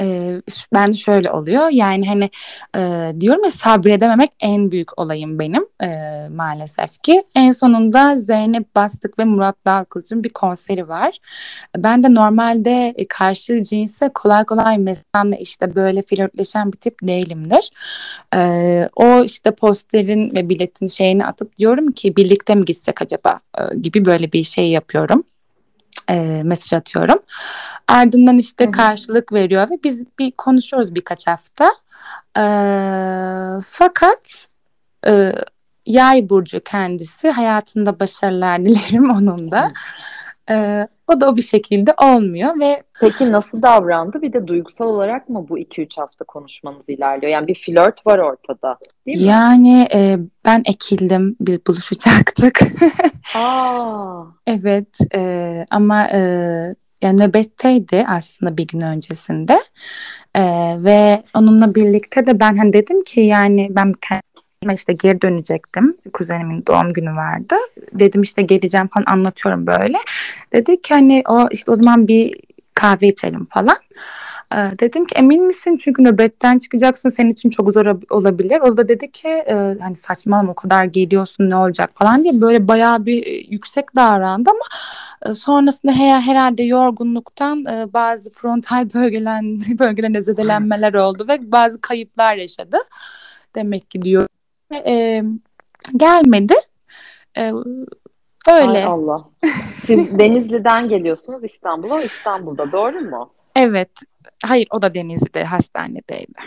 e, 0.02 0.42
ben 0.74 0.92
şöyle 0.92 1.32
oluyor 1.32 1.70
yani 1.70 2.08
hani 2.08 2.30
e, 2.76 3.14
diyorum 3.20 3.44
ya 3.44 3.52
sabredememek 3.52 4.32
en 4.40 4.72
büyük 4.72 5.00
olayım 5.00 5.40
benim 5.40 5.66
e, 5.84 5.90
maalesef 6.30 7.04
ki. 7.04 7.24
En 7.36 7.52
sonunda 7.52 8.20
Zeynep 8.20 8.76
Bastık 8.76 9.20
ve 9.20 9.26
Murat 9.26 9.56
Dalkılıç'ın 9.66 10.24
bir 10.24 10.30
konseri 10.30 10.88
var. 10.88 11.18
Ben 11.78 12.04
de 12.04 12.14
normalde 12.14 12.94
e, 12.98 13.08
karşı 13.08 13.64
cinse 13.64 14.10
kolay 14.10 14.46
kolay 14.46 14.78
mesam 14.78 15.34
işte 15.34 15.76
böyle 15.76 16.02
flörtleşen 16.02 16.72
bir 16.72 16.78
tip 16.78 16.98
değilimdir. 17.04 17.72
E, 18.36 18.90
o 18.96 19.24
işte 19.24 19.52
posterin 19.52 20.36
ve 20.36 20.50
biletin 20.50 20.88
şeyini 20.88 21.26
atıp 21.26 21.58
diyorum 21.58 21.92
ki 21.92 22.16
birlikte 22.16 22.56
mi 22.56 22.66
gitsek 22.66 23.02
acaba 23.02 23.40
e, 23.58 23.78
gibi 23.78 24.06
böyle 24.06 24.32
bir 24.32 24.44
şey 24.44 24.70
yapıyorum 24.70 25.24
e, 26.10 26.42
mesaj 26.44 26.74
atıyorum. 26.74 27.20
Ardından 27.88 28.38
işte 28.38 28.64
Hı-hı. 28.64 28.72
karşılık 28.72 29.34
veriyor 29.34 29.70
ve 29.70 29.78
biz 29.84 30.04
bir 30.20 30.32
konuşuyoruz 30.32 30.96
birkaç 30.96 31.28
hafta. 31.28 31.72
E, 32.38 32.44
fakat 33.64 34.48
e, 35.08 35.34
yay 35.86 36.30
burcu 36.30 36.60
kendisi 36.64 37.30
hayatında 37.30 38.00
başarılar 38.00 38.66
dilerim 38.66 39.10
onun 39.18 39.52
da. 39.52 39.72
Ee, 40.50 40.88
o 41.08 41.22
da 41.22 41.30
o 41.30 41.36
bir 41.36 41.42
şekilde 41.42 41.94
olmuyor 42.04 42.60
ve 42.60 42.84
Peki 43.00 43.32
nasıl 43.32 43.62
davrandı? 43.62 44.22
Bir 44.22 44.34
de 44.34 44.48
duygusal 44.48 44.88
olarak 44.88 45.30
mı 45.30 45.46
bu 45.50 45.60
2-3 45.60 46.02
hafta 46.02 46.26
konuşmanız 46.26 46.90
ilerliyor? 46.90 47.32
Yani 47.32 47.48
bir 47.48 47.56
flört 47.66 48.08
var 48.08 48.20
ortada 48.20 48.78
değil 49.06 49.22
mi? 49.22 49.28
Yani 49.28 49.88
e, 49.94 50.18
ben 50.46 50.64
ekildim, 50.66 51.36
biz 51.40 51.60
buluşacaktık. 51.68 52.60
Aa. 53.36 54.24
evet 54.48 54.98
e, 55.16 55.66
ama 55.70 56.08
e, 56.08 56.20
yani 57.02 57.22
nöbetteydi 57.22 58.06
aslında 58.08 58.58
bir 58.58 58.68
gün 58.68 58.82
öncesinde 58.82 59.60
e, 60.36 60.44
ve 60.84 61.24
onunla 61.36 61.76
birlikte 61.76 62.26
de 62.26 62.40
ben 62.40 62.58
hani 62.58 62.74
dedim 62.74 63.04
ki 63.04 63.22
yani 63.22 63.68
ben 63.72 63.94
işte 64.74 64.94
geri 64.94 65.22
dönecektim. 65.22 65.98
Kuzenimin 66.14 66.64
doğum 66.68 66.90
günü 66.90 67.16
vardı. 67.16 67.56
Dedim 67.94 68.22
işte 68.22 68.42
geleceğim 68.42 68.88
falan 68.88 69.06
anlatıyorum 69.08 69.68
böyle. 69.68 69.98
Dedi 70.54 70.82
ki 70.82 70.94
hani 70.94 71.24
o 71.28 71.48
işte 71.52 71.72
o 71.72 71.76
zaman 71.76 72.08
bir 72.08 72.36
kahve 72.74 73.08
içelim 73.08 73.46
falan. 73.46 73.78
Ee, 74.54 74.58
dedim 74.80 75.06
ki 75.06 75.16
emin 75.16 75.44
misin 75.44 75.78
çünkü 75.78 76.04
nöbetten 76.04 76.60
çıkacaksın 76.60 77.10
senin 77.10 77.32
için 77.32 77.50
çok 77.50 77.74
zor 77.74 77.86
olabilir. 78.10 78.62
O 78.62 78.78
da 78.78 78.88
dedi 78.88 79.12
ki 79.12 79.28
e, 79.28 79.54
hani 79.82 79.96
saçmalama 79.96 80.52
o 80.52 80.56
kadar 80.56 80.86
geliyorsun 80.86 81.50
ne 81.50 81.56
olacak 81.56 81.92
falan 81.96 82.24
diye 82.24 82.42
böyle 82.42 82.68
bayağı 82.68 83.06
bir 83.06 83.28
e, 83.28 83.30
yüksek 83.50 83.96
davrandı 83.96 84.50
ama 84.50 84.66
e, 85.32 85.36
sonrasında 85.36 85.92
her, 85.92 86.22
herhalde 86.22 86.64
yorgunluktan 86.64 87.66
e, 87.66 87.94
bazı 87.94 88.32
frontal 88.32 88.90
bölgelen 88.94 89.62
bölgelerinde 89.80 90.22
zedelenmeler 90.22 90.94
oldu 90.94 91.26
ve 91.28 91.52
bazı 91.52 91.82
kayıplar 91.82 92.36
yaşadı. 92.36 92.78
Demek 93.56 93.92
ki 93.92 94.02
diyor 94.02 94.28
e, 94.74 95.24
gelmedi. 95.98 96.54
E, 97.38 97.52
öyle. 98.48 98.68
Ay 98.68 98.84
Allah. 98.84 99.30
Siz 99.86 100.20
Denizli'den 100.20 100.90
geliyorsunuz 100.90 101.44
İstanbul'a, 101.44 102.04
İstanbul'da 102.04 102.72
doğru 102.72 103.02
mu? 103.02 103.30
Evet. 103.56 103.90
Hayır 104.46 104.68
o 104.72 104.82
da 104.82 104.94
Denizli'de 104.94 105.44
hastanedeydi. 105.44 106.40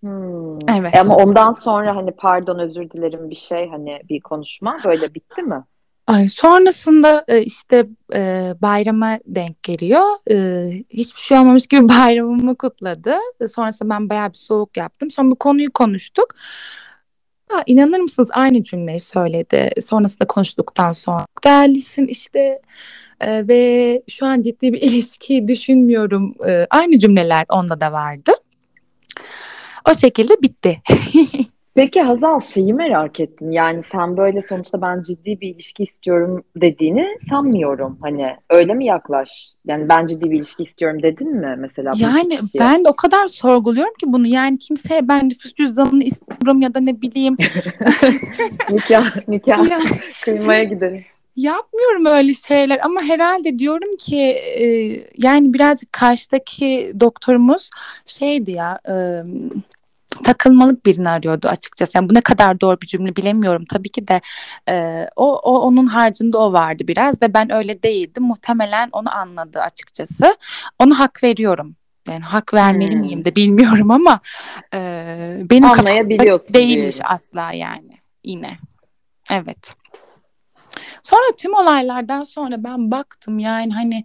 Hmm. 0.00 0.70
Evet. 0.78 0.94
E 0.94 1.00
ama 1.00 1.16
ondan 1.16 1.52
sonra 1.52 1.96
hani 1.96 2.10
pardon 2.10 2.58
özür 2.58 2.90
dilerim 2.90 3.30
bir 3.30 3.34
şey 3.34 3.68
hani 3.68 4.00
bir 4.08 4.20
konuşma 4.20 4.76
böyle 4.84 5.14
bitti 5.14 5.42
mi? 5.42 5.64
Ay, 6.06 6.28
sonrasında 6.28 7.24
e, 7.28 7.42
işte 7.42 7.86
e, 8.14 8.54
bayrama 8.62 9.18
denk 9.26 9.62
geliyor. 9.62 10.02
E, 10.30 10.68
hiçbir 10.90 11.20
şey 11.20 11.38
olmamış 11.38 11.66
gibi 11.66 11.88
bayramımı 11.88 12.56
kutladı. 12.56 13.14
Sonrasında 13.48 13.90
ben 13.90 14.08
bayağı 14.10 14.32
bir 14.32 14.38
soğuk 14.38 14.76
yaptım. 14.76 15.10
Sonra 15.10 15.30
bu 15.30 15.34
konuyu 15.34 15.72
konuştuk. 15.72 16.34
Ha, 17.52 17.62
inanır 17.66 17.98
mısınız 18.00 18.28
aynı 18.32 18.64
cümleyi 18.64 19.00
söyledi 19.00 19.70
sonrasında 19.82 20.26
konuştuktan 20.26 20.92
sonra. 20.92 21.26
Değerlisin 21.44 22.06
işte 22.06 22.60
e, 23.20 23.48
ve 23.48 24.02
şu 24.08 24.26
an 24.26 24.42
ciddi 24.42 24.72
bir 24.72 24.82
ilişki 24.82 25.48
düşünmüyorum. 25.48 26.34
E, 26.48 26.66
aynı 26.70 26.98
cümleler 26.98 27.46
onda 27.48 27.80
da 27.80 27.92
vardı. 27.92 28.32
O 29.90 29.94
şekilde 29.94 30.42
bitti. 30.42 30.82
Peki 31.78 32.00
Hazal 32.02 32.40
şeyi 32.40 32.74
merak 32.74 33.20
ettim. 33.20 33.52
Yani 33.52 33.82
sen 33.82 34.16
böyle 34.16 34.42
sonuçta 34.42 34.82
ben 34.82 35.02
ciddi 35.02 35.40
bir 35.40 35.54
ilişki 35.54 35.82
istiyorum 35.82 36.44
dediğini 36.56 37.06
sanmıyorum. 37.30 37.98
Hani 38.02 38.36
öyle 38.50 38.74
mi 38.74 38.86
yaklaş? 38.86 39.48
Yani 39.66 39.88
ben 39.88 40.06
ciddi 40.06 40.30
bir 40.30 40.36
ilişki 40.36 40.62
istiyorum 40.62 41.02
dedin 41.02 41.36
mi 41.36 41.54
mesela? 41.58 41.92
Yani 41.96 42.38
ben 42.58 42.84
de 42.84 42.88
o 42.88 42.96
kadar 42.96 43.28
sorguluyorum 43.28 43.94
ki 43.94 44.12
bunu. 44.12 44.26
Yani 44.26 44.58
kimseye 44.58 45.08
ben 45.08 45.28
nüfus 45.28 45.54
cüzdanını 45.54 46.04
istiyorum 46.04 46.62
ya 46.62 46.74
da 46.74 46.80
ne 46.80 47.02
bileyim. 47.02 47.36
nikah, 48.70 49.28
nikah 49.28 49.70
ya. 49.70 49.78
kıymaya 50.24 50.64
gidelim. 50.64 51.04
Yapmıyorum 51.36 52.06
öyle 52.06 52.34
şeyler 52.34 52.80
ama 52.82 53.02
herhalde 53.02 53.58
diyorum 53.58 53.96
ki 53.96 54.36
e, 54.58 54.64
yani 55.16 55.54
birazcık 55.54 55.92
karşıdaki 55.92 56.92
doktorumuz 57.00 57.70
şeydi 58.06 58.50
ya 58.50 58.80
e, 58.88 59.22
takılmalık 60.24 60.86
birini 60.86 61.08
arıyordu 61.08 61.48
açıkçası. 61.48 61.92
Yani 61.94 62.10
bu 62.10 62.14
ne 62.14 62.20
kadar 62.20 62.60
doğru 62.60 62.80
bir 62.80 62.86
cümle 62.86 63.16
bilemiyorum 63.16 63.64
tabii 63.70 63.88
ki 63.88 64.08
de 64.08 64.20
e, 64.68 65.06
o, 65.16 65.36
o 65.36 65.58
onun 65.60 65.86
harcında 65.86 66.38
o 66.38 66.52
vardı 66.52 66.84
biraz 66.88 67.22
ve 67.22 67.34
ben 67.34 67.52
öyle 67.52 67.82
değildim. 67.82 68.22
Muhtemelen 68.22 68.88
onu 68.92 69.16
anladı 69.16 69.60
açıkçası. 69.60 70.36
Ona 70.78 70.98
hak 70.98 71.22
veriyorum. 71.22 71.76
Yani 72.08 72.24
hak 72.24 72.54
vermeli 72.54 72.92
hmm. 72.92 73.00
miyim 73.00 73.24
de 73.24 73.36
bilmiyorum 73.36 73.90
ama 73.90 74.20
e, 74.74 74.78
benim 75.50 75.64
Anlayabiliyorsun 75.64 76.54
değilmiş 76.54 76.94
diyelim. 76.94 77.00
asla 77.04 77.52
yani 77.52 77.98
yine. 78.24 78.58
Evet. 79.30 79.74
Sonra 81.02 81.36
tüm 81.38 81.54
olaylardan 81.54 82.24
sonra 82.24 82.64
ben 82.64 82.90
baktım 82.90 83.38
yani 83.38 83.74
hani 83.74 84.02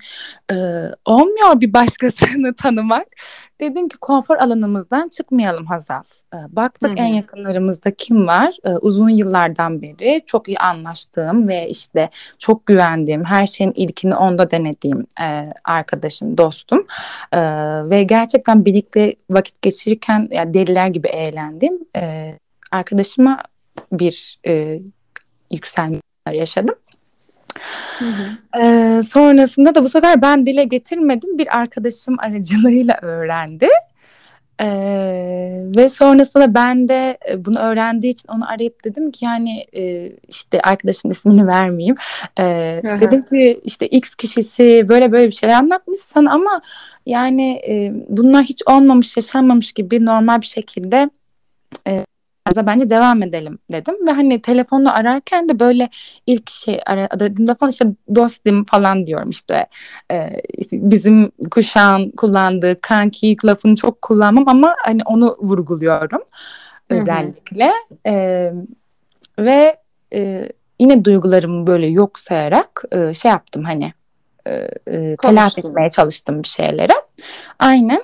e, 0.51 0.55
olmuyor 1.05 1.61
bir 1.61 1.73
başkasını 1.73 2.55
tanımak. 2.57 3.07
Dedim 3.61 3.89
ki 3.89 3.97
konfor 3.97 4.35
alanımızdan 4.37 5.09
çıkmayalım 5.09 5.65
Hazal. 5.65 6.03
E, 6.33 6.37
baktık 6.49 6.89
Hı-hı. 6.89 7.07
en 7.07 7.13
yakınlarımızda 7.13 7.91
kim 7.91 8.27
var? 8.27 8.57
E, 8.63 8.69
uzun 8.69 9.09
yıllardan 9.09 9.81
beri 9.81 10.21
çok 10.25 10.47
iyi 10.47 10.57
anlaştığım 10.57 11.47
ve 11.47 11.69
işte 11.69 12.09
çok 12.39 12.65
güvendiğim, 12.65 13.25
her 13.25 13.47
şeyin 13.47 13.71
ilkini 13.71 14.15
onda 14.15 14.51
denediğim 14.51 15.05
e, 15.21 15.53
arkadaşım, 15.63 16.37
dostum. 16.37 16.87
E, 17.31 17.39
ve 17.89 18.03
gerçekten 18.03 18.65
birlikte 18.65 19.15
vakit 19.29 19.61
geçirirken 19.61 20.27
yani 20.31 20.53
deliler 20.53 20.87
gibi 20.87 21.07
eğlendim. 21.07 21.79
E, 21.97 22.33
arkadaşıma 22.71 23.43
bir 23.91 24.39
e, 24.47 24.79
yükselme 25.51 26.02
yaşadım. 26.31 26.75
Hı 27.99 28.05
hı. 28.05 28.61
Ee, 28.61 29.03
sonrasında 29.03 29.75
da 29.75 29.83
bu 29.83 29.89
sefer 29.89 30.21
ben 30.21 30.45
dile 30.45 30.63
getirmedim. 30.63 31.37
Bir 31.37 31.57
arkadaşım 31.57 32.15
aracılığıyla 32.19 32.97
öğrendi. 33.01 33.67
Ee, 34.61 35.63
ve 35.77 35.89
sonrasında 35.89 36.53
ben 36.53 36.87
de 36.87 37.17
bunu 37.37 37.59
öğrendiği 37.59 38.13
için 38.13 38.29
onu 38.29 38.51
arayıp 38.51 38.83
dedim 38.83 39.11
ki 39.11 39.25
yani 39.25 39.65
e, 39.75 40.11
işte 40.29 40.61
arkadaşım 40.61 41.11
ismini 41.11 41.47
vermeyeyim. 41.47 41.95
Ee, 42.39 42.81
dedim 43.01 43.25
ki 43.25 43.61
işte 43.63 43.87
X 43.87 44.15
kişisi 44.15 44.85
böyle 44.89 45.11
böyle 45.11 45.27
bir 45.27 45.31
şeyler 45.31 45.55
anlatmış 45.55 45.99
sana 45.99 46.31
ama 46.31 46.61
yani 47.05 47.61
e, 47.67 47.93
bunlar 48.09 48.43
hiç 48.43 48.61
olmamış 48.69 49.17
yaşanmamış 49.17 49.73
gibi 49.73 50.05
normal 50.05 50.41
bir 50.41 50.45
şekilde 50.45 51.09
e, 51.87 52.05
bence 52.65 52.89
devam 52.89 53.23
edelim 53.23 53.59
dedim 53.71 53.95
ve 54.07 54.11
hani 54.11 54.41
telefonla 54.41 54.93
ararken 54.93 55.49
de 55.49 55.59
böyle 55.59 55.89
ilk 56.27 56.49
şey 56.49 56.79
aradığımda 56.85 57.55
falan 57.55 57.71
işte 57.71 57.85
dostum 58.15 58.65
falan 58.65 59.07
diyorum 59.07 59.29
işte, 59.29 59.67
işte 60.57 60.77
bizim 60.81 61.31
kuşağın 61.51 62.11
kullandığı 62.11 62.81
kanki 62.81 63.37
lafını 63.45 63.75
çok 63.75 64.01
kullanmam 64.01 64.47
ama 64.47 64.75
hani 64.83 65.01
onu 65.05 65.37
vurguluyorum 65.41 66.21
Hı-hı. 66.89 66.99
özellikle 66.99 67.71
ee, 68.05 68.53
ve 69.39 69.75
e, 70.13 70.49
yine 70.79 71.05
duygularımı 71.05 71.67
böyle 71.67 71.87
yok 71.87 72.19
sayarak 72.19 72.83
e, 72.91 73.13
şey 73.13 73.31
yaptım 73.31 73.63
hani 73.63 73.93
e, 74.47 74.51
e, 74.87 75.15
telafi 75.21 75.59
etmeye 75.59 75.89
çalıştım 75.89 76.43
bir 76.43 76.47
şeylere. 76.47 76.93
Aynen. 77.59 78.01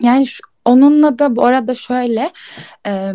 Yani 0.00 0.26
şu, 0.26 0.42
Onunla 0.64 1.18
da 1.18 1.36
bu 1.36 1.44
arada 1.44 1.74
şöyle 1.74 2.30
e, 2.86 3.12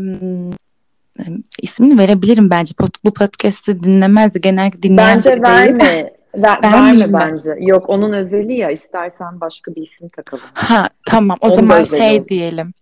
ismini 1.62 1.98
verebilirim 1.98 2.50
bence. 2.50 2.74
Bu 3.06 3.14
podcast'ı 3.14 3.84
dinlemez 3.84 4.32
genellikle 4.42 4.82
dinleyen 4.82 5.16
Bence 5.16 5.42
verme. 5.42 6.14
Ver, 6.36 6.60
verme 6.64 7.14
bence. 7.14 7.56
Yok 7.60 7.90
onun 7.90 8.14
özeli 8.14 8.58
ya 8.58 8.72
istersen 8.72 9.42
başka 9.42 9.76
bir 9.76 9.82
isim 9.82 10.10
takalım. 10.10 10.44
Ha 10.54 10.90
tamam 11.06 11.38
o 11.42 11.48
Onun 11.48 11.56
zaman 11.56 11.84
şey 11.84 12.28
diyelim. 12.28 12.74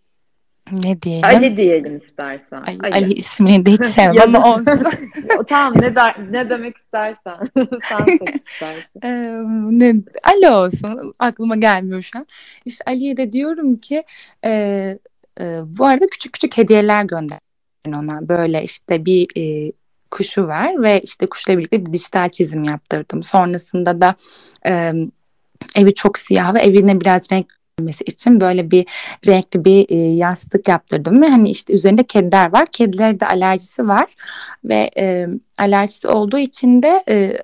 Ne 0.72 1.02
diyelim? 1.02 1.24
Ali 1.24 1.58
diyelim 1.58 1.98
istersen. 1.98 2.62
Ay, 2.62 2.78
Ali. 2.84 2.94
Ali 2.94 3.14
ismini 3.14 3.66
de 3.66 3.72
hiç 3.72 3.86
sevmem 3.86 4.36
ama 4.36 4.56
olsun. 4.56 4.84
tamam 5.48 5.82
ne 5.82 5.96
der, 5.96 6.16
ne 6.30 6.50
demek 6.50 6.76
istersen. 6.76 7.38
Sen 7.90 8.06
seç 8.06 8.36
istersen. 8.46 9.02
Ee, 9.04 9.42
ne, 9.80 9.96
Ali 10.24 10.50
olsun. 10.50 11.14
Aklıma 11.20 11.56
gelmiyor 11.56 12.02
şu 12.02 12.20
an. 12.20 12.28
İşte 12.66 12.84
Ali'ye 12.88 13.18
de 13.18 13.34
diyorum 13.34 13.78
ki 13.78 14.04
e, 14.46 14.50
e, 15.40 15.60
bu 15.66 15.86
arada 15.86 16.08
küçük 16.08 16.34
küçük 16.34 16.58
hediyeler 16.58 17.04
gönder 17.04 17.40
ona. 17.88 18.30
Böyle 18.30 18.64
işte 18.64 19.06
bir 19.06 19.28
e, 19.38 19.72
kuşu 20.12 20.48
var 20.48 20.82
ve 20.82 21.02
işte 21.02 21.26
kuşla 21.26 21.58
birlikte 21.58 21.86
bir 21.86 21.94
dijital 21.94 22.30
çizim 22.30 22.64
yaptırdım. 22.64 23.24
Sonrasında 23.24 24.02
da 24.02 24.16
e, 24.68 24.92
evi 25.76 25.94
çok 25.94 26.20
siyah 26.20 26.54
ve 26.54 26.60
evine 26.60 27.02
biraz 27.02 27.32
renk 27.32 27.54
görmesi 27.80 28.04
için 28.04 28.40
böyle 28.40 28.72
bir 28.72 28.86
renkli 29.28 29.66
bir 29.66 29.86
e, 29.90 29.96
yastık 29.96 30.68
yaptırdım 30.68 31.22
ve 31.22 31.28
hani 31.28 31.50
işte 31.50 31.74
üzerinde 31.74 32.04
kediler 32.04 32.54
var. 32.54 32.66
Kediler 32.72 33.20
de 33.20 33.28
alerjisi 33.28 33.88
var 33.88 34.06
ve 34.64 34.90
e, 34.98 35.28
alerjisi 35.58 36.08
olduğu 36.08 36.38
için 36.38 36.84
de 36.84 37.04
e, 37.10 37.38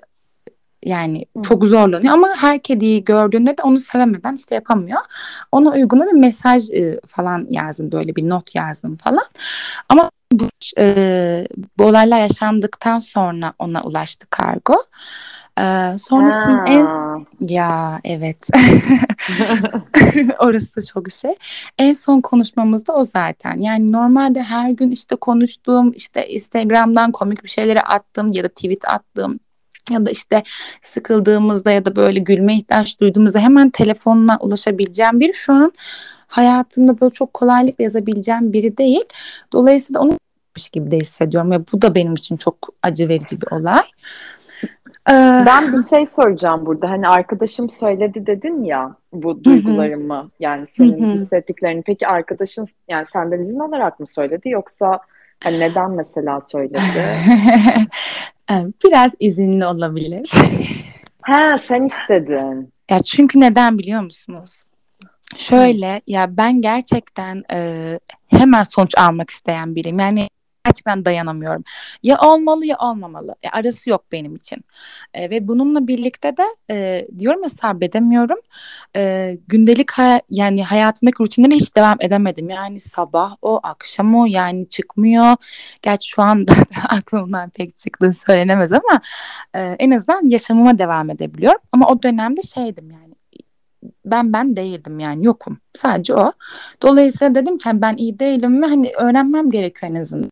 yani 0.84 1.26
çok 1.42 1.64
zorlanıyor 1.64 2.14
ama 2.14 2.28
her 2.36 2.62
kediyi 2.62 3.04
gördüğünde 3.04 3.50
de 3.58 3.62
onu 3.62 3.80
sevemeden 3.80 4.34
işte 4.34 4.54
yapamıyor. 4.54 5.00
Ona 5.52 5.70
uygun 5.70 6.00
bir 6.00 6.18
mesaj 6.18 6.70
e, 6.70 7.00
falan 7.06 7.46
yazdım 7.50 7.92
böyle 7.92 8.16
bir 8.16 8.28
not 8.28 8.54
yazdım 8.54 8.96
falan. 8.96 9.24
Ama 9.88 10.10
bu, 10.40 10.48
e, 10.78 11.46
bu 11.78 11.84
olaylar 11.84 12.20
yaşandıktan 12.20 12.98
sonra 12.98 13.52
ona 13.58 13.82
ulaştı 13.82 14.26
kargo. 14.30 14.74
Ee, 15.60 15.98
sonrasında 15.98 16.64
en 16.66 16.86
ya 17.40 18.00
evet 18.04 18.48
orası 20.38 20.76
da 20.76 20.80
çok 20.92 21.10
şey. 21.10 21.34
En 21.78 21.92
son 21.92 22.20
konuşmamızda 22.20 22.92
o 22.92 23.04
zaten. 23.04 23.58
Yani 23.58 23.92
normalde 23.92 24.42
her 24.42 24.70
gün 24.70 24.90
işte 24.90 25.16
konuştuğum 25.16 25.92
işte 25.92 26.28
Instagram'dan 26.28 27.12
komik 27.12 27.44
bir 27.44 27.48
şeyleri 27.48 27.80
attım 27.80 28.32
ya 28.32 28.44
da 28.44 28.48
tweet 28.48 28.88
attığım 28.88 29.40
ya 29.90 30.06
da 30.06 30.10
işte 30.10 30.42
sıkıldığımızda 30.80 31.70
ya 31.70 31.84
da 31.84 31.96
böyle 31.96 32.20
gülme 32.20 32.56
ihtiyaç 32.56 33.00
duyduğumuzda 33.00 33.38
hemen 33.38 33.70
telefonla 33.70 34.38
ulaşabileceğim 34.40 35.20
biri 35.20 35.34
şu 35.34 35.52
an 35.52 35.72
hayatımda 36.26 37.00
böyle 37.00 37.12
çok 37.12 37.34
kolaylıkla 37.34 37.84
yazabileceğim 37.84 38.52
biri 38.52 38.78
değil. 38.78 39.04
Dolayısıyla 39.52 40.00
onu 40.00 40.18
gibi 40.72 40.90
de 40.90 40.96
hissediyorum 40.96 41.50
ve 41.50 41.58
bu 41.72 41.82
da 41.82 41.94
benim 41.94 42.14
için 42.14 42.36
çok 42.36 42.56
acı 42.82 43.08
verici 43.08 43.40
bir 43.40 43.46
olay. 43.52 43.82
Ee, 45.08 45.42
ben 45.46 45.72
bir 45.72 45.82
şey 45.82 46.06
soracağım 46.06 46.66
burada. 46.66 46.90
Hani 46.90 47.08
arkadaşım 47.08 47.70
söyledi 47.70 48.26
dedin 48.26 48.64
ya 48.64 48.96
bu 49.12 49.44
duygularımı 49.44 50.30
yani 50.40 50.66
senin 50.76 51.18
hissettiklerini. 51.18 51.82
Peki 51.82 52.06
arkadaşın 52.06 52.68
yani 52.88 53.06
senden 53.12 53.42
izin 53.42 53.58
alarak 53.58 54.00
mı 54.00 54.06
söyledi 54.06 54.48
yoksa 54.48 55.00
hani 55.44 55.60
neden 55.60 55.90
mesela 55.90 56.40
söyledi? 56.40 56.82
Biraz 58.84 59.12
izinli 59.20 59.66
olabilir. 59.66 60.32
Ha 61.22 61.56
sen 61.68 61.84
istedin. 61.84 62.72
Ya 62.90 63.02
çünkü 63.02 63.40
neden 63.40 63.78
biliyor 63.78 64.00
musunuz? 64.00 64.64
Şöyle 65.36 66.00
ya 66.06 66.36
ben 66.36 66.62
gerçekten 66.62 67.42
e, 67.52 67.98
hemen 68.28 68.62
sonuç 68.62 68.98
almak 68.98 69.30
isteyen 69.30 69.74
biriyim. 69.74 69.98
Yani 69.98 70.28
gerçekten 70.64 71.04
dayanamıyorum. 71.04 71.64
Ya 72.02 72.18
olmalı 72.20 72.66
ya 72.66 72.76
olmamalı. 72.78 73.34
E, 73.42 73.48
arası 73.48 73.90
yok 73.90 74.04
benim 74.12 74.36
için. 74.36 74.64
E, 75.14 75.30
ve 75.30 75.48
bununla 75.48 75.88
birlikte 75.88 76.36
de 76.36 76.42
e, 76.70 77.06
diyorum 77.18 77.42
ya 77.42 77.48
sabredemiyorum. 77.48 78.38
E, 78.96 79.32
gündelik 79.48 79.90
hay 79.92 80.20
yani 80.30 80.64
hayatımdaki 80.64 81.22
rutinlere 81.22 81.54
hiç 81.54 81.76
devam 81.76 81.96
edemedim. 82.00 82.50
Yani 82.50 82.80
sabah 82.80 83.36
o, 83.42 83.60
akşam 83.62 84.14
o 84.16 84.26
yani 84.26 84.68
çıkmıyor. 84.68 85.36
Gerçi 85.82 86.08
şu 86.08 86.22
anda 86.22 86.52
aklımdan 86.88 87.50
pek 87.50 87.76
çıktığı 87.76 88.12
söylenemez 88.12 88.72
ama 88.72 89.00
e, 89.54 89.76
en 89.78 89.90
azından 89.90 90.28
yaşamıma 90.28 90.78
devam 90.78 91.10
edebiliyorum. 91.10 91.60
Ama 91.72 91.88
o 91.88 92.02
dönemde 92.02 92.42
şeydim 92.42 92.90
yani 92.90 93.14
ben 94.04 94.32
ben 94.32 94.56
değildim 94.56 95.00
yani 95.00 95.24
yokum. 95.24 95.58
Sadece 95.74 96.14
o. 96.14 96.32
Dolayısıyla 96.82 97.34
dedim 97.34 97.58
ki 97.58 97.70
ben 97.74 97.96
iyi 97.96 98.18
değilim 98.18 98.62
ve 98.62 98.66
hani 98.66 98.92
öğrenmem 98.98 99.50
gerekiyor 99.50 99.92
en 99.92 100.00
azından. 100.00 100.30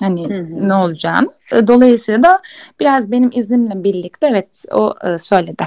Hani 0.00 0.28
hı 0.28 0.38
hı. 0.38 0.68
ne 0.68 0.74
olacağını. 0.74 1.28
E, 1.52 1.66
dolayısıyla 1.66 2.22
da 2.22 2.42
biraz 2.80 3.12
benim 3.12 3.30
iznimle 3.34 3.84
birlikte 3.84 4.26
evet 4.26 4.64
o 4.72 4.94
e, 5.04 5.18
söyledi. 5.18 5.66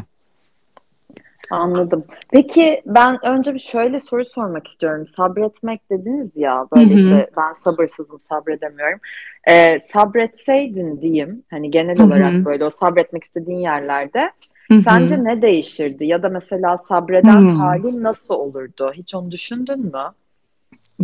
Anladım. 1.50 2.06
Peki 2.32 2.82
ben 2.86 3.26
önce 3.26 3.54
bir 3.54 3.60
şöyle 3.60 4.00
soru 4.00 4.26
sormak 4.26 4.68
istiyorum. 4.68 5.08
Sabretmek 5.08 5.90
dediniz 5.90 6.30
ya 6.36 6.68
böyle 6.76 6.94
işte 6.94 7.30
ben 7.38 7.54
sabırsızım 7.54 8.20
sabredemiyorum. 8.30 9.00
Ee, 9.50 9.80
sabretseydin 9.80 11.02
diyeyim 11.02 11.44
hani 11.50 11.72
genel 11.72 12.02
olarak 12.02 12.46
böyle 12.46 12.66
o 12.66 12.70
sabretmek 12.70 13.24
istediğin 13.24 13.60
yerlerde 13.60 14.32
sence 14.84 15.24
ne 15.24 15.42
değişirdi? 15.42 16.06
Ya 16.06 16.24
da 16.24 16.30
mesela 16.30 16.78
sabreden 16.78 17.56
halin 17.56 18.04
nasıl 18.04 18.36
olurdu? 18.36 18.92
Hiç 18.94 19.16
onu 19.16 19.32
düşündün 19.32 19.80
mü? 19.80 20.04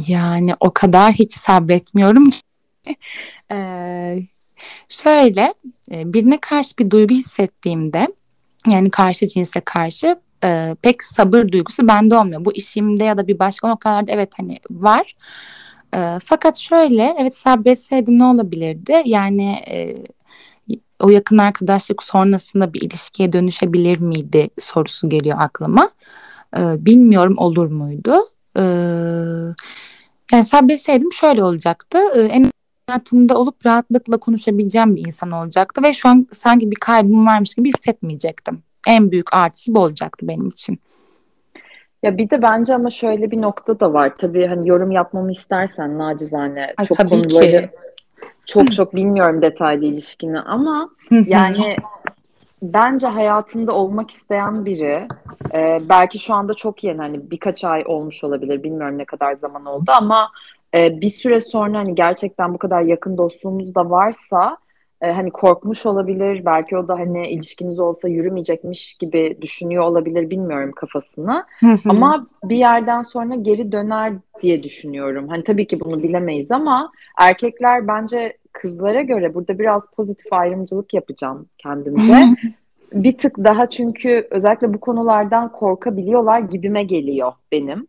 Yani 0.08 0.54
o 0.60 0.72
kadar 0.74 1.14
hiç 1.14 1.34
sabretmiyorum 1.34 2.30
ki. 2.30 2.40
Şöyle 4.90 5.54
birine 5.90 6.38
karşı 6.42 6.78
bir 6.80 6.90
duygu 6.90 7.14
hissettiğimde 7.14 8.08
yani 8.68 8.90
karşı 8.90 9.28
cinse 9.28 9.62
karşı 9.62 10.20
e, 10.44 10.76
pek 10.82 11.04
sabır 11.04 11.48
duygusu 11.52 11.88
bende 11.88 12.16
olmuyor. 12.16 12.46
Bu 12.46 12.54
işimde 12.54 13.04
ya 13.04 13.18
da 13.18 13.28
bir 13.28 13.40
başka 13.40 13.68
noktalarda 13.68 14.12
evet 14.12 14.34
hani 14.38 14.58
var. 14.70 15.14
E, 15.96 16.20
fakat 16.24 16.58
şöyle 16.58 17.16
evet 17.20 17.36
sabretseydim 17.36 18.20
ne 18.20 18.24
olabilirdi? 18.24 19.02
Yani 19.06 19.56
e, 19.70 19.96
o 21.00 21.10
yakın 21.10 21.38
arkadaşlık 21.38 22.04
sonrasında 22.04 22.74
bir 22.74 22.82
ilişkiye 22.82 23.34
dönüşebilir 23.34 23.98
miydi 23.98 24.50
sorusu 24.60 25.10
geliyor 25.10 25.38
aklıma. 25.40 25.90
E, 26.58 26.86
bilmiyorum 26.86 27.36
olur 27.38 27.68
muydu? 27.68 28.16
E, 28.58 28.62
yani 30.32 30.46
sabretseydim 30.46 31.14
şöyle 31.14 31.44
olacaktı. 31.44 31.98
E, 32.16 32.22
en 32.22 32.52
hayatımda 32.90 33.38
olup 33.38 33.66
rahatlıkla 33.66 34.18
konuşabileceğim 34.18 34.96
bir 34.96 35.08
insan 35.08 35.32
olacaktı 35.32 35.84
ve 35.84 35.94
şu 35.94 36.10
an 36.10 36.28
sanki 36.32 36.72
bir 36.72 36.76
kaybım 36.76 37.26
varmış 37.26 37.56
gibi 37.56 37.70
hissetmeyecektim 37.70 38.64
en 38.88 39.12
büyük 39.12 39.36
artısı 39.36 39.76
bu 39.76 39.80
olacaktı 39.80 40.28
benim 40.28 40.48
için. 40.48 40.80
Ya 42.04 42.18
bir 42.18 42.30
de 42.30 42.42
bence 42.42 42.76
ama 42.76 42.90
şöyle 42.90 43.32
bir 43.32 43.42
nokta 43.42 43.80
da 43.80 43.94
var. 43.94 44.14
Tabii 44.18 44.48
hani 44.48 44.70
yorum 44.70 44.92
yapmamı 44.92 45.32
istersen 45.32 45.98
nacizane 45.98 46.74
Ay, 46.78 46.86
çok 46.86 46.98
tabii 46.98 47.10
konuları 47.10 47.62
ki. 47.62 47.70
çok 48.46 48.74
çok 48.74 48.96
bilmiyorum 48.96 49.42
detaylı 49.42 49.86
ilişkini 49.86 50.40
ama 50.40 50.90
yani 51.28 51.76
bence 52.62 53.08
hayatında 53.08 53.72
olmak 53.72 54.12
isteyen 54.12 54.66
biri 54.66 55.08
e, 55.54 55.82
belki 55.90 56.20
şu 56.20 56.34
anda 56.34 56.54
çok 56.54 56.84
yeni 56.84 56.98
hani 56.98 57.32
birkaç 57.32 57.64
ay 57.64 57.84
olmuş 57.86 58.24
olabilir 58.24 58.64
bilmiyorum 58.64 58.98
ne 58.98 59.06
kadar 59.06 59.36
zaman 59.36 59.66
oldu 59.66 59.92
ama 59.98 60.32
e, 60.76 61.02
bir 61.02 61.10
süre 61.10 61.40
sonra 61.40 61.78
hani 61.78 61.96
gerçekten 61.96 62.54
bu 62.54 62.58
kadar 62.58 62.82
yakın 62.82 63.18
dostluğumuz 63.18 63.76
da 63.76 63.90
varsa 63.90 64.58
e, 65.02 65.12
hani 65.12 65.32
korkmuş 65.32 65.86
olabilir. 65.86 66.46
Belki 66.46 66.78
o 66.78 66.88
da 66.88 67.00
hani 67.00 67.30
ilişkiniz 67.30 67.80
olsa 67.80 68.08
yürümeyecekmiş 68.08 68.94
gibi 68.94 69.38
düşünüyor 69.42 69.84
olabilir 69.84 70.30
bilmiyorum 70.30 70.72
kafasını. 70.76 71.46
Ama 71.90 72.28
bir 72.44 72.58
yerden 72.58 73.02
sonra 73.02 73.36
geri 73.36 73.72
döner 73.72 74.14
diye 74.42 74.64
düşünüyorum. 74.64 75.28
Hani 75.28 75.44
tabii 75.44 75.68
ki 75.68 75.80
bunu 75.80 76.04
bilemeyiz 76.04 76.52
ama 76.52 76.92
erkekler 77.18 77.88
bence 77.88 78.38
kızlara 78.52 79.02
göre 79.02 79.34
burada 79.34 79.60
biraz 79.60 79.92
pozitif 79.92 80.34
ayrımcılık 80.34 80.94
yapacağım 80.94 81.48
kendimce. 81.58 82.14
bir 82.94 83.18
tık 83.18 83.38
daha 83.38 83.70
çünkü 83.70 84.28
özellikle 84.32 84.74
bu 84.74 84.80
konulardan 84.80 85.52
korkabiliyorlar 85.52 86.40
gibime 86.40 86.84
geliyor 86.84 87.34
benim. 87.52 87.88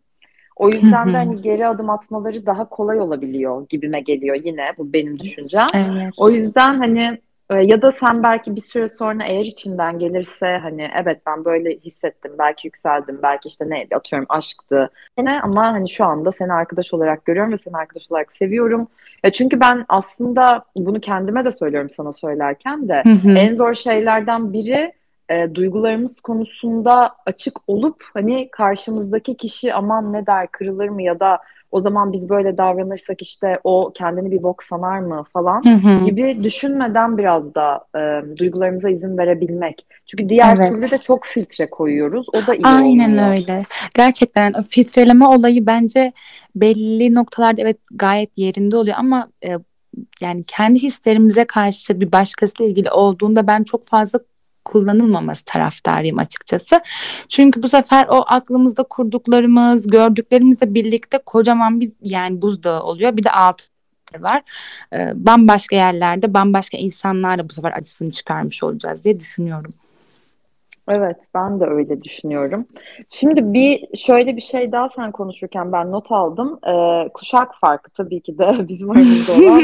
O 0.57 0.69
yüzden 0.69 1.13
de 1.13 1.17
hani 1.17 1.43
geri 1.43 1.67
adım 1.67 1.91
atmaları 1.91 2.47
daha 2.47 2.69
kolay 2.69 3.01
olabiliyor 3.01 3.67
gibime 3.69 4.01
geliyor 4.01 4.37
yine 4.45 4.73
bu 4.79 4.93
benim 4.93 5.19
düşüncem. 5.19 5.67
Evet. 5.75 6.13
O 6.17 6.31
yüzden 6.31 6.79
hani 6.79 7.19
e, 7.51 7.55
ya 7.55 7.83
da 7.83 7.93
sen 7.93 8.23
belki 8.23 8.57
bir 8.57 8.61
süre 8.61 8.89
sonra 8.89 9.25
eğer 9.25 9.45
içinden 9.45 9.99
gelirse 9.99 10.47
hani 10.63 10.91
evet 11.03 11.21
ben 11.27 11.45
böyle 11.45 11.71
hissettim 11.71 12.33
belki 12.39 12.67
yükseldim 12.67 13.19
belki 13.23 13.49
işte 13.49 13.71
ne 13.71 13.87
atıyorum 13.95 14.27
aşktı 14.29 14.91
ne 15.19 15.41
ama 15.41 15.63
hani 15.73 15.89
şu 15.89 16.05
anda 16.05 16.33
seni 16.33 16.53
arkadaş 16.53 16.95
olarak 16.95 17.25
görüyorum 17.25 17.53
ve 17.53 17.59
seni 17.59 17.77
arkadaş 17.77 18.11
olarak 18.11 18.33
seviyorum. 18.33 18.89
Ya 19.25 19.33
çünkü 19.33 19.61
ben 19.61 19.85
aslında 19.89 20.65
bunu 20.77 21.01
kendime 21.01 21.45
de 21.45 21.53
söylüyorum 21.53 21.91
sana 21.91 22.13
söylerken 22.13 22.89
de 22.89 23.03
en 23.27 23.55
zor 23.55 23.75
şeylerden 23.75 24.53
biri 24.53 24.93
e, 25.29 25.55
duygularımız 25.55 26.21
konusunda 26.21 27.15
açık 27.27 27.59
olup 27.67 28.05
hani 28.15 28.49
karşımızdaki 28.53 29.37
kişi 29.37 29.75
aman 29.75 30.13
ne 30.13 30.27
der 30.27 30.47
kırılır 30.51 30.89
mı 30.89 31.03
ya 31.03 31.21
da 31.21 31.39
o 31.71 31.81
zaman 31.81 32.13
biz 32.13 32.29
böyle 32.29 32.59
davranırsak 32.59 33.23
işte 33.23 33.61
o 33.65 33.93
kendini 33.95 34.31
bir 34.31 34.43
bok 34.43 34.63
sanar 34.63 34.99
mı 34.99 35.25
falan 35.33 35.63
Hı 35.65 35.89
hı. 35.89 36.05
gibi 36.05 36.43
düşünmeden 36.43 37.19
biraz 37.19 37.55
da 37.55 37.85
e, 37.97 38.01
duygularımıza 38.37 38.91
izin 38.91 39.19
verebilmek. 39.19 39.87
Çünkü 40.07 40.29
diğer 40.29 40.57
Evet. 40.57 40.69
türlü 40.69 40.91
de 40.91 40.99
çok 40.99 41.25
filtre 41.25 41.71
koyuyoruz. 41.71 42.27
O 42.29 42.47
da 42.47 42.55
iyi 42.55 42.67
Aynen 42.67 43.11
olmuyor. 43.11 43.31
öyle. 43.31 43.63
Gerçekten 43.97 44.53
o 44.53 44.63
filtreleme 44.63 45.27
olayı 45.27 45.67
bence 45.67 46.13
belli 46.57 47.15
noktalarda 47.15 47.63
evet 47.63 47.79
gayet 47.95 48.39
yerinde 48.39 48.77
oluyor 48.77 48.97
ama 48.99 49.29
e, 49.47 49.57
yani 50.21 50.45
kendi 50.47 50.79
hislerimize 50.83 51.45
karşı 51.45 52.01
bir 52.01 52.13
başkasıyla 52.13 52.71
ilgili 52.71 52.91
olduğunda 52.91 53.47
ben 53.47 53.63
çok 53.63 53.87
fazla 53.87 54.21
kullanılmaması 54.67 55.45
taraftarıyım 55.45 56.19
açıkçası. 56.19 56.81
Çünkü 57.29 57.63
bu 57.63 57.69
sefer 57.69 58.07
o 58.11 58.25
aklımızda 58.27 58.83
kurduklarımız, 58.83 59.87
gördüklerimizle 59.87 60.75
birlikte 60.75 61.19
kocaman 61.27 61.81
bir 61.81 61.93
yani 62.03 62.43
buzdağı 62.43 62.83
oluyor. 62.83 63.17
Bir 63.17 63.23
de 63.23 63.31
alt 63.31 63.63
var. 64.19 64.43
Ee, 64.93 65.13
bambaşka 65.15 65.77
yerlerde, 65.77 66.35
bambaşka 66.35 66.79
insanlarla 66.79 67.49
bu 67.49 67.53
sefer 67.53 67.73
acısını 67.73 68.11
çıkarmış 68.11 68.63
olacağız 68.63 69.05
diye 69.05 69.21
düşünüyorum. 69.21 69.75
Evet, 70.89 71.17
ben 71.35 71.61
de 71.61 71.65
öyle 71.65 72.03
düşünüyorum. 72.03 72.67
Şimdi 73.09 73.55
bir 73.55 73.97
şöyle 73.97 74.37
bir 74.37 74.41
şey 74.41 74.73
daha 74.73 74.89
sen 74.97 75.13
konuşurken 75.13 75.73
ben 75.73 75.93
not 75.93 76.13
aldım. 76.13 76.59
Ee, 76.69 77.09
kuşak 77.15 77.55
farkı 77.61 77.91
tabii 77.91 78.21
ki 78.21 78.39
de 78.39 78.55
bizim 78.69 78.91
aramızda 78.91 79.33
olan 79.33 79.63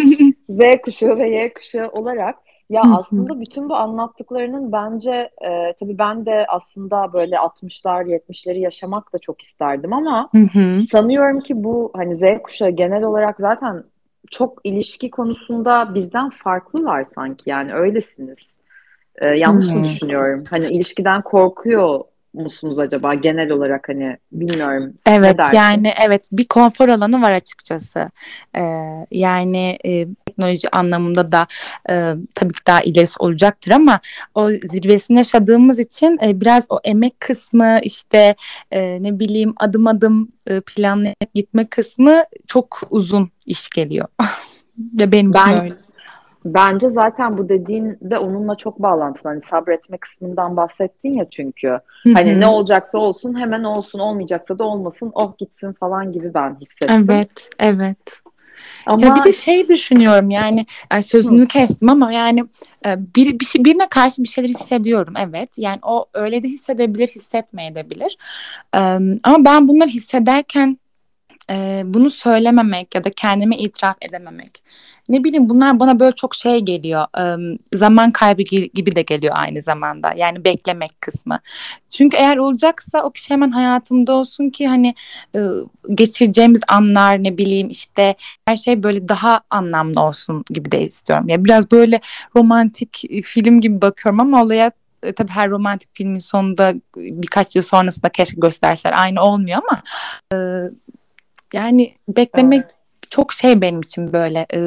Z 0.48 0.82
kuşağı 0.82 1.18
ve 1.18 1.30
Y 1.30 1.54
kuşağı 1.54 1.88
olarak 1.88 2.36
ya 2.72 2.82
aslında 2.90 3.40
bütün 3.40 3.68
bu 3.68 3.74
anlattıklarının 3.76 4.72
bence 4.72 5.10
e, 5.46 5.74
tabii 5.80 5.98
ben 5.98 6.26
de 6.26 6.46
aslında 6.48 7.12
böyle 7.12 7.36
60'lar 7.36 8.04
70'leri 8.06 8.58
yaşamak 8.58 9.12
da 9.12 9.18
çok 9.18 9.40
isterdim 9.42 9.92
ama 9.92 10.30
sanıyorum 10.90 11.40
ki 11.40 11.64
bu 11.64 11.90
hani 11.96 12.16
Z 12.16 12.22
kuşağı 12.42 12.70
genel 12.70 13.02
olarak 13.04 13.36
zaten 13.40 13.84
çok 14.30 14.60
ilişki 14.64 15.10
konusunda 15.10 15.94
bizden 15.94 16.30
farklılar 16.30 17.04
sanki 17.14 17.50
yani 17.50 17.74
öylesiniz. 17.74 18.54
Ee, 19.22 19.28
yanlış 19.28 19.74
mı 19.74 19.80
Hmm. 19.80 19.84
düşünüyorum? 19.84 20.44
Hani 20.50 20.66
ilişkiden 20.66 21.22
korkuyor 21.22 22.00
musunuz 22.34 22.78
acaba 22.78 23.14
genel 23.14 23.50
olarak 23.50 23.88
hani 23.88 24.16
bilmiyorum. 24.32 24.94
Evet 25.06 25.38
yani 25.52 25.92
evet 26.06 26.24
bir 26.32 26.46
konfor 26.46 26.88
alanı 26.88 27.22
var 27.22 27.32
açıkçası. 27.32 28.10
Ee, 28.56 28.62
yani 29.10 29.78
e, 29.84 30.06
teknoloji 30.26 30.70
anlamında 30.72 31.32
da 31.32 31.46
e, 31.90 32.14
tabii 32.34 32.52
ki 32.52 32.60
daha 32.66 32.80
ilerisi 32.80 33.16
olacaktır 33.18 33.70
ama 33.70 34.00
o 34.34 34.50
zirvesini 34.50 35.18
yaşadığımız 35.18 35.78
için 35.78 36.18
e, 36.26 36.40
biraz 36.40 36.66
o 36.68 36.80
emek 36.84 37.20
kısmı 37.20 37.78
işte 37.82 38.34
e, 38.70 39.02
ne 39.02 39.18
bileyim 39.18 39.54
adım 39.56 39.86
adım 39.86 40.28
e, 40.46 40.60
planlayıp 40.60 41.34
gitme 41.34 41.66
kısmı 41.66 42.22
çok 42.46 42.80
uzun 42.90 43.30
iş 43.46 43.70
geliyor. 43.70 44.08
Ve 44.78 45.12
benim 45.12 45.34
Ben 45.34 45.62
öyle. 45.62 45.74
Bence 46.44 46.90
zaten 46.90 47.38
bu 47.38 47.48
dediğin 47.48 47.98
de 48.00 48.18
onunla 48.18 48.54
çok 48.54 48.82
bağlantılı. 48.82 49.28
Hani 49.30 49.42
sabretme 49.42 49.96
kısmından 49.96 50.56
bahsettin 50.56 51.12
ya 51.12 51.30
çünkü. 51.30 51.78
Hani 52.14 52.40
ne 52.40 52.46
olacaksa 52.46 52.98
olsun 52.98 53.40
hemen 53.40 53.64
olsun 53.64 53.98
olmayacaksa 53.98 54.58
da 54.58 54.64
olmasın 54.64 55.10
oh 55.14 55.38
gitsin 55.38 55.72
falan 55.72 56.12
gibi 56.12 56.34
ben 56.34 56.56
hissettim. 56.60 57.06
Evet, 57.08 57.50
evet. 57.58 58.22
Ama 58.86 59.06
Ya 59.06 59.16
bir 59.16 59.24
de 59.24 59.32
şey 59.32 59.68
düşünüyorum 59.68 60.30
yani 60.30 60.66
sözünü 61.02 61.48
kestim 61.48 61.88
ama 61.88 62.12
yani 62.12 62.44
e, 62.86 62.96
bir, 63.16 63.40
bir 63.40 63.44
şey 63.44 63.64
birine 63.64 63.86
karşı 63.90 64.22
bir 64.22 64.28
şeyler 64.28 64.48
hissediyorum 64.48 65.14
evet 65.18 65.58
yani 65.58 65.78
o 65.82 66.06
öyle 66.14 66.42
de 66.42 66.48
hissedebilir 66.48 67.08
hissetmeyebilir 67.08 68.18
Ee, 68.74 68.78
ama 69.24 69.44
ben 69.44 69.68
bunları 69.68 69.88
hissederken 69.88 70.78
e, 71.50 71.82
bunu 71.84 72.10
söylememek 72.10 72.94
ya 72.94 73.04
da 73.04 73.10
kendime 73.10 73.56
itiraf 73.56 73.96
edememek. 74.00 74.62
Ne 75.08 75.24
bileyim 75.24 75.48
bunlar 75.48 75.80
bana 75.80 76.00
böyle 76.00 76.14
çok 76.14 76.34
şey 76.34 76.60
geliyor 76.60 77.06
e, 77.18 77.56
zaman 77.74 78.10
kaybı 78.10 78.42
gi- 78.42 78.70
gibi 78.74 78.96
de 78.96 79.02
geliyor 79.02 79.34
aynı 79.36 79.62
zamanda. 79.62 80.12
Yani 80.16 80.44
beklemek 80.44 81.00
kısmı. 81.00 81.38
Çünkü 81.90 82.16
eğer 82.16 82.36
olacaksa 82.36 83.02
o 83.02 83.10
kişi 83.10 83.30
hemen 83.30 83.50
hayatımda 83.50 84.12
olsun 84.12 84.50
ki 84.50 84.68
hani 84.68 84.94
e, 85.36 85.40
geçireceğimiz 85.94 86.60
anlar 86.68 87.24
ne 87.24 87.38
bileyim 87.38 87.70
işte 87.70 88.14
her 88.46 88.56
şey 88.56 88.82
böyle 88.82 89.08
daha 89.08 89.40
anlamlı 89.50 90.02
olsun 90.02 90.44
gibi 90.50 90.72
de 90.72 90.80
istiyorum. 90.82 91.28
Ya 91.28 91.44
biraz 91.44 91.70
böyle 91.70 92.00
romantik 92.36 93.04
film 93.24 93.60
gibi 93.60 93.82
bakıyorum 93.82 94.20
ama 94.20 94.42
olaya 94.42 94.72
e, 95.02 95.12
tabii 95.12 95.30
her 95.30 95.50
romantik 95.50 95.88
filmin 95.92 96.18
sonunda 96.18 96.74
birkaç 96.96 97.56
yıl 97.56 97.62
sonrasında 97.62 98.08
keşke 98.08 98.36
gösterseler 98.40 98.94
aynı 98.98 99.22
olmuyor 99.22 99.62
ama 99.62 99.82
e, 100.32 100.36
yani 101.52 101.92
beklemek 102.08 102.60
Evet. 102.60 102.74
çok 103.10 103.32
şey 103.32 103.60
benim 103.60 103.80
için 103.80 104.12
böyle 104.12 104.46
e, 104.54 104.60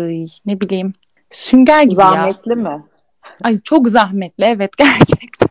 ne 0.45 0.61
bileyim 0.61 0.93
sünger 1.29 1.83
gibi 1.83 2.01
ya. 2.01 2.09
zahmetli 2.09 2.55
mi? 2.55 2.83
Ay 3.43 3.61
çok 3.61 3.87
zahmetli 3.87 4.45
evet 4.45 4.71
gerçekten. 4.77 5.49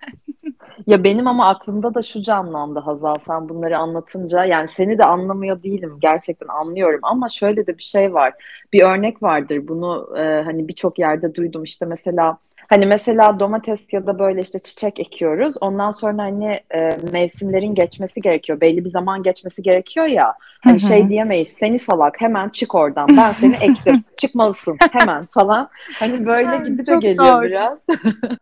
Ya 0.86 1.04
benim 1.04 1.26
ama 1.26 1.48
aklımda 1.48 1.94
da 1.94 2.02
şu 2.02 2.22
canlandı 2.22 2.78
Hazal 2.80 3.14
sen 3.26 3.48
bunları 3.48 3.78
anlatınca 3.78 4.44
yani 4.44 4.68
seni 4.68 4.98
de 4.98 5.04
anlamıyor 5.04 5.62
değilim 5.62 5.96
gerçekten 6.00 6.48
anlıyorum 6.48 7.00
ama 7.02 7.28
şöyle 7.28 7.66
de 7.66 7.78
bir 7.78 7.82
şey 7.82 8.14
var 8.14 8.32
bir 8.72 8.82
örnek 8.82 9.22
vardır 9.22 9.68
bunu 9.68 10.16
e, 10.18 10.42
hani 10.44 10.68
birçok 10.68 10.98
yerde 10.98 11.34
duydum 11.34 11.62
işte 11.64 11.86
mesela 11.86 12.38
Hani 12.74 12.86
mesela 12.86 13.40
domates 13.40 13.92
ya 13.92 14.06
da 14.06 14.18
böyle 14.18 14.40
işte 14.40 14.58
çiçek 14.58 15.00
ekiyoruz. 15.00 15.54
Ondan 15.60 15.90
sonra 15.90 16.22
hani 16.22 16.60
e, 16.74 16.90
mevsimlerin 17.12 17.74
geçmesi 17.74 18.20
gerekiyor. 18.20 18.60
Belli 18.60 18.84
bir 18.84 18.88
zaman 18.88 19.22
geçmesi 19.22 19.62
gerekiyor 19.62 20.06
ya. 20.06 20.34
Hani 20.64 20.80
Hı-hı. 20.82 20.88
şey 20.88 21.08
diyemeyiz. 21.08 21.48
Seni 21.48 21.78
salak 21.78 22.20
hemen 22.20 22.48
çık 22.48 22.74
oradan. 22.74 23.08
Ben 23.16 23.30
seni 23.30 23.54
ektim. 23.54 24.04
Çıkmalısın 24.16 24.76
hemen 24.92 25.26
falan. 25.26 25.68
Hani 25.98 26.26
böyle 26.26 26.68
gibi 26.68 26.86
de 26.86 26.96
geliyor 26.96 27.42
doğru. 27.42 27.46
biraz. 27.46 27.78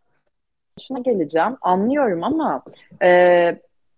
Şuna 0.89 0.99
geleceğim. 0.99 1.57
Anlıyorum 1.63 2.25
ama 2.25 2.63
e, 3.03 3.09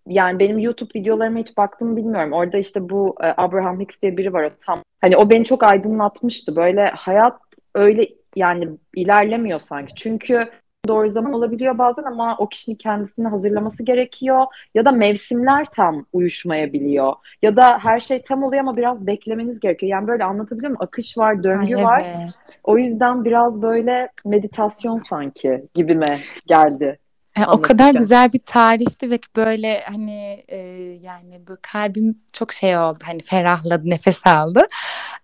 yani 0.07 0.39
benim 0.39 0.59
YouTube 0.59 0.99
videolarıma 0.99 1.39
hiç 1.39 1.57
baktım 1.57 1.97
bilmiyorum. 1.97 2.33
Orada 2.33 2.57
işte 2.57 2.89
bu 2.89 3.15
e, 3.23 3.33
Abraham 3.37 3.79
Hicks 3.79 4.01
diye 4.01 4.17
biri 4.17 4.33
var 4.33 4.43
o 4.43 4.49
tam. 4.65 4.79
Hani 5.01 5.17
o 5.17 5.29
beni 5.29 5.45
çok 5.45 5.63
aydınlatmıştı. 5.63 6.55
Böyle 6.55 6.85
hayat 6.85 7.39
öyle 7.75 8.07
yani 8.35 8.69
ilerlemiyor 8.95 9.59
sanki. 9.59 9.95
Çünkü 9.95 10.49
doğru 10.87 11.09
zaman 11.09 11.33
olabiliyor 11.33 11.77
bazen 11.77 12.03
ama 12.03 12.35
o 12.39 12.49
kişinin 12.49 12.77
kendisini 12.77 13.27
hazırlaması 13.27 13.83
gerekiyor 13.83 14.45
ya 14.75 14.85
da 14.85 14.91
mevsimler 14.91 15.65
tam 15.65 16.05
uyuşmayabiliyor 16.13 17.13
ya 17.41 17.55
da 17.55 17.79
her 17.79 17.99
şey 17.99 18.21
tam 18.21 18.43
oluyor 18.43 18.61
ama 18.61 18.77
biraz 18.77 19.07
beklemeniz 19.07 19.59
gerekiyor. 19.59 19.91
Yani 19.91 20.07
böyle 20.07 20.23
anlatabiliyor 20.23 20.69
muyum? 20.69 20.83
Akış 20.83 21.17
var, 21.17 21.43
döngü 21.43 21.75
Ay, 21.75 21.83
var. 21.83 22.03
Evet. 22.05 22.59
O 22.63 22.77
yüzden 22.77 23.25
biraz 23.25 23.61
böyle 23.61 24.09
meditasyon 24.25 24.97
sanki 24.97 25.65
gibime 25.73 26.19
geldi. 26.47 26.99
Yani 27.37 27.47
o 27.47 27.61
kadar 27.61 27.93
güzel 27.93 28.33
bir 28.33 28.39
tarifti 28.39 29.11
ve 29.11 29.19
böyle 29.35 29.81
hani 29.81 30.43
e, 30.47 30.57
yani 31.01 31.41
bu 31.47 31.57
kalbim 31.61 32.17
çok 32.31 32.53
şey 32.53 32.77
oldu 32.77 32.99
hani 33.03 33.21
ferahladı 33.21 33.89
nefes 33.89 34.27
aldı. 34.27 34.67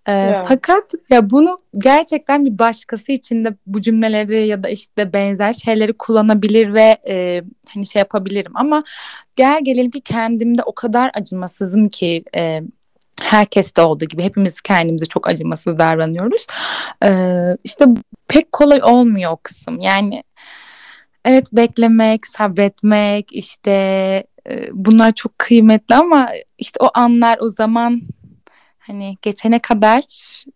E, 0.06 0.12
yeah. 0.12 0.46
Fakat 0.48 0.92
ya 1.10 1.30
bunu 1.30 1.58
gerçekten 1.78 2.46
bir 2.46 2.60
başkası 2.60 3.12
için 3.12 3.46
de 3.46 3.56
bu 3.66 3.82
cümleleri 3.82 4.48
ya 4.48 4.64
da 4.64 4.70
işte 4.70 5.14
benzer 5.14 5.54
şeyleri 5.54 5.94
kullanabilir 5.94 6.74
ve 6.74 6.98
e, 7.08 7.44
hani 7.74 7.86
şey 7.86 8.00
yapabilirim 8.00 8.52
ama 8.56 8.84
gel 9.36 9.64
gelelim 9.64 9.92
ki 9.92 10.02
kendimde 10.02 10.64
o 10.64 10.74
kadar 10.74 11.12
acımasızım 11.14 11.90
ki 11.90 12.24
e, 12.36 12.62
herkes 13.22 13.76
de 13.76 13.82
olduğu 13.82 14.06
gibi 14.06 14.24
hepimiz 14.24 14.62
kendimize 14.62 15.06
çok 15.06 15.30
acımasız 15.30 15.80
davranıyoruz. 15.80 16.48
Ee, 17.06 17.58
işte 17.64 17.86
pek 18.28 18.52
kolay 18.52 18.84
olmuyor 18.84 19.32
o 19.32 19.38
kısım. 19.38 19.80
Yani 19.80 20.24
Evet 21.26 21.48
beklemek, 21.54 22.28
sabretmek 22.28 23.28
işte 23.32 23.72
e, 24.50 24.70
bunlar 24.72 25.12
çok 25.12 25.40
kıymetli 25.40 25.96
ama 25.96 26.30
işte 26.58 26.78
o 26.80 26.90
anlar 26.94 27.38
o 27.42 27.50
zaman 27.50 28.02
hani 28.88 29.18
geçene 29.22 29.60
kadar 29.60 30.02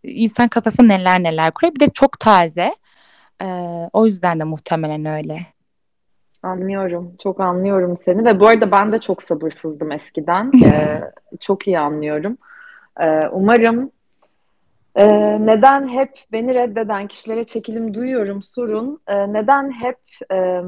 insan 0.04 0.48
kafasında 0.48 0.88
neler 0.88 1.24
neler 1.24 1.52
kuruyor. 1.52 1.76
Bir 1.76 1.80
de 1.80 1.88
çok 1.94 2.20
taze. 2.20 2.76
Ee, 3.42 3.90
o 3.94 4.06
yüzden 4.06 4.40
de 4.40 4.44
muhtemelen 4.44 5.06
öyle. 5.06 5.46
Anlıyorum. 6.44 7.12
Çok 7.24 7.40
anlıyorum 7.40 7.98
seni 7.98 8.26
ve 8.26 8.40
bu 8.40 8.48
arada 8.48 8.72
ben 8.72 8.92
de 8.92 8.98
çok 8.98 9.24
sabırsızdım 9.24 9.92
eskiden. 9.92 10.52
ee, 10.66 11.02
çok 11.40 11.68
iyi 11.68 11.80
anlıyorum. 11.80 12.38
Ee, 13.00 13.28
umarım 13.32 13.92
ee, 14.96 15.08
neden 15.46 15.88
hep 15.88 16.20
beni 16.32 16.54
reddeden 16.54 17.08
kişilere 17.08 17.44
çekilim 17.44 17.94
duyuyorum 17.94 18.44
sorun. 18.44 19.02
Ee, 19.08 19.34
neden 19.34 19.72
hep 19.72 19.98
e, 20.32 20.62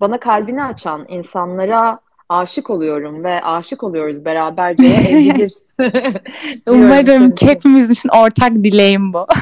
bana 0.00 0.20
kalbini 0.20 0.64
açan 0.64 1.04
insanlara 1.08 2.00
aşık 2.28 2.70
oluyorum 2.70 3.24
ve 3.24 3.42
aşık 3.42 3.84
oluyoruz 3.84 4.24
beraberce 4.24 4.86
evlidir. 5.10 5.52
Umarım 6.68 7.34
hepimiz 7.40 7.90
için 7.90 8.08
ortak 8.08 8.54
dileğim 8.54 9.12
bu. 9.12 9.26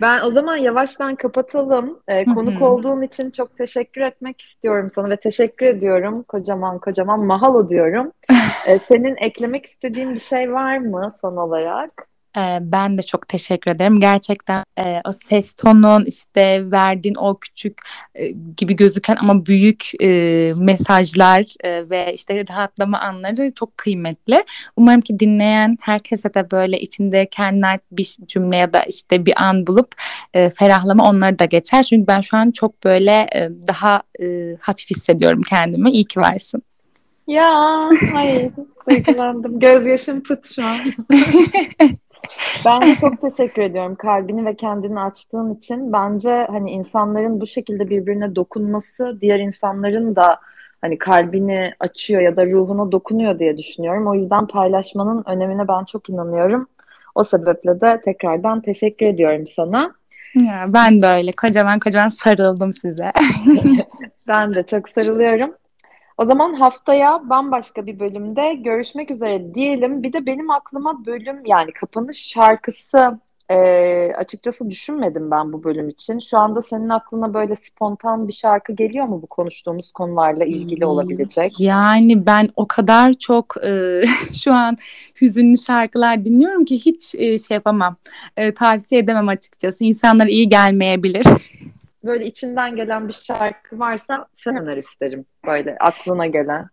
Ben 0.00 0.20
o 0.24 0.30
zaman 0.30 0.56
yavaştan 0.56 1.14
kapatalım. 1.14 1.98
Ee, 2.08 2.24
konuk 2.24 2.62
olduğun 2.62 3.02
için 3.02 3.30
çok 3.30 3.56
teşekkür 3.58 4.00
etmek 4.00 4.40
istiyorum 4.40 4.90
sana 4.94 5.10
ve 5.10 5.16
teşekkür 5.16 5.66
ediyorum. 5.66 6.22
Kocaman 6.22 6.78
kocaman 6.78 7.20
mahalo 7.20 7.68
diyorum. 7.68 8.12
Ee, 8.68 8.78
senin 8.78 9.16
eklemek 9.16 9.66
istediğin 9.66 10.14
bir 10.14 10.18
şey 10.18 10.52
var 10.52 10.78
mı 10.78 11.12
son 11.20 11.36
olarak? 11.36 12.09
Ee, 12.36 12.58
ben 12.60 12.98
de 12.98 13.02
çok 13.02 13.28
teşekkür 13.28 13.70
ederim. 13.70 14.00
Gerçekten 14.00 14.64
e, 14.78 15.00
o 15.08 15.12
ses 15.12 15.52
tonun 15.52 16.04
işte 16.04 16.70
verdiğin 16.70 17.14
o 17.14 17.38
küçük 17.38 17.78
e, 18.14 18.28
gibi 18.56 18.76
gözüken 18.76 19.16
ama 19.20 19.46
büyük 19.46 19.90
e, 20.02 20.52
mesajlar 20.56 21.54
e, 21.64 21.90
ve 21.90 22.14
işte 22.14 22.44
rahatlama 22.48 23.00
anları 23.00 23.54
çok 23.54 23.76
kıymetli. 23.76 24.44
Umarım 24.76 25.00
ki 25.00 25.20
dinleyen 25.20 25.78
herkese 25.80 26.34
de 26.34 26.50
böyle 26.50 26.80
içinde 26.80 27.26
kendine 27.30 27.66
ait 27.66 27.82
bir 27.92 28.16
cümle 28.26 28.56
ya 28.56 28.72
da 28.72 28.82
işte 28.82 29.26
bir 29.26 29.42
an 29.42 29.66
bulup 29.66 29.94
e, 30.34 30.50
ferahlama 30.50 31.10
onları 31.10 31.38
da 31.38 31.44
geçer. 31.44 31.82
Çünkü 31.82 32.06
ben 32.06 32.20
şu 32.20 32.36
an 32.36 32.50
çok 32.50 32.84
böyle 32.84 33.26
e, 33.34 33.50
daha 33.68 34.02
e, 34.22 34.56
hafif 34.60 34.90
hissediyorum 34.90 35.42
kendimi. 35.42 35.90
İyi 35.90 36.04
ki 36.04 36.20
varsın. 36.20 36.62
Ya 37.26 37.88
hayır 38.12 38.50
duygulandım. 38.90 39.60
Gözyaşım 39.60 40.22
pıt 40.22 40.54
şu 40.54 40.64
an. 40.64 40.78
Ben 42.64 42.82
de 42.82 42.94
çok 43.00 43.20
teşekkür 43.20 43.62
ediyorum 43.62 43.94
kalbini 43.94 44.44
ve 44.44 44.56
kendini 44.56 45.00
açtığın 45.00 45.54
için. 45.54 45.92
Bence 45.92 46.46
hani 46.50 46.70
insanların 46.70 47.40
bu 47.40 47.46
şekilde 47.46 47.90
birbirine 47.90 48.34
dokunması 48.36 49.18
diğer 49.20 49.38
insanların 49.38 50.16
da 50.16 50.40
hani 50.80 50.98
kalbini 50.98 51.72
açıyor 51.80 52.22
ya 52.22 52.36
da 52.36 52.46
ruhuna 52.46 52.92
dokunuyor 52.92 53.38
diye 53.38 53.58
düşünüyorum. 53.58 54.06
O 54.06 54.14
yüzden 54.14 54.46
paylaşmanın 54.46 55.22
önemine 55.26 55.68
ben 55.68 55.84
çok 55.84 56.10
inanıyorum. 56.10 56.68
O 57.14 57.24
sebeple 57.24 57.80
de 57.80 58.00
tekrardan 58.04 58.60
teşekkür 58.60 59.06
ediyorum 59.06 59.46
sana. 59.46 59.94
Ya 60.34 60.64
ben 60.68 61.00
de 61.00 61.06
öyle 61.06 61.32
kocaman 61.32 61.78
kocaman 61.78 62.08
sarıldım 62.08 62.72
size. 62.72 63.12
ben 64.28 64.54
de 64.54 64.62
çok 64.62 64.88
sarılıyorum. 64.88 65.54
O 66.20 66.24
zaman 66.24 66.54
haftaya 66.54 67.30
bambaşka 67.30 67.86
bir 67.86 67.98
bölümde 67.98 68.54
görüşmek 68.54 69.10
üzere 69.10 69.54
diyelim. 69.54 70.02
Bir 70.02 70.12
de 70.12 70.26
benim 70.26 70.50
aklıma 70.50 71.06
bölüm 71.06 71.44
yani 71.46 71.72
kapanış 71.72 72.26
şarkısı 72.26 73.18
e, 73.50 73.56
açıkçası 74.16 74.70
düşünmedim 74.70 75.30
ben 75.30 75.52
bu 75.52 75.64
bölüm 75.64 75.88
için. 75.88 76.18
Şu 76.18 76.38
anda 76.38 76.62
senin 76.62 76.88
aklına 76.88 77.34
böyle 77.34 77.56
spontan 77.56 78.28
bir 78.28 78.32
şarkı 78.32 78.72
geliyor 78.72 79.06
mu 79.06 79.22
bu 79.22 79.26
konuştuğumuz 79.26 79.92
konularla 79.92 80.44
ilgili 80.44 80.86
olabilecek? 80.86 81.60
Yani 81.60 82.26
ben 82.26 82.48
o 82.56 82.68
kadar 82.68 83.12
çok 83.12 83.54
e, 83.64 84.02
şu 84.42 84.52
an 84.52 84.76
hüzünlü 85.20 85.58
şarkılar 85.58 86.24
dinliyorum 86.24 86.64
ki 86.64 86.76
hiç 86.76 87.14
e, 87.14 87.38
şey 87.38 87.54
yapamam. 87.54 87.96
E, 88.36 88.54
tavsiye 88.54 89.00
edemem 89.00 89.28
açıkçası. 89.28 89.84
İnsanlara 89.84 90.28
iyi 90.28 90.48
gelmeyebilir. 90.48 91.26
böyle 92.04 92.26
içinden 92.26 92.76
gelen 92.76 93.08
bir 93.08 93.12
şarkı 93.12 93.78
varsa 93.78 94.26
sen 94.34 94.56
öner 94.56 94.76
isterim. 94.76 95.26
Böyle 95.46 95.76
aklına 95.80 96.26
gelen. 96.26 96.68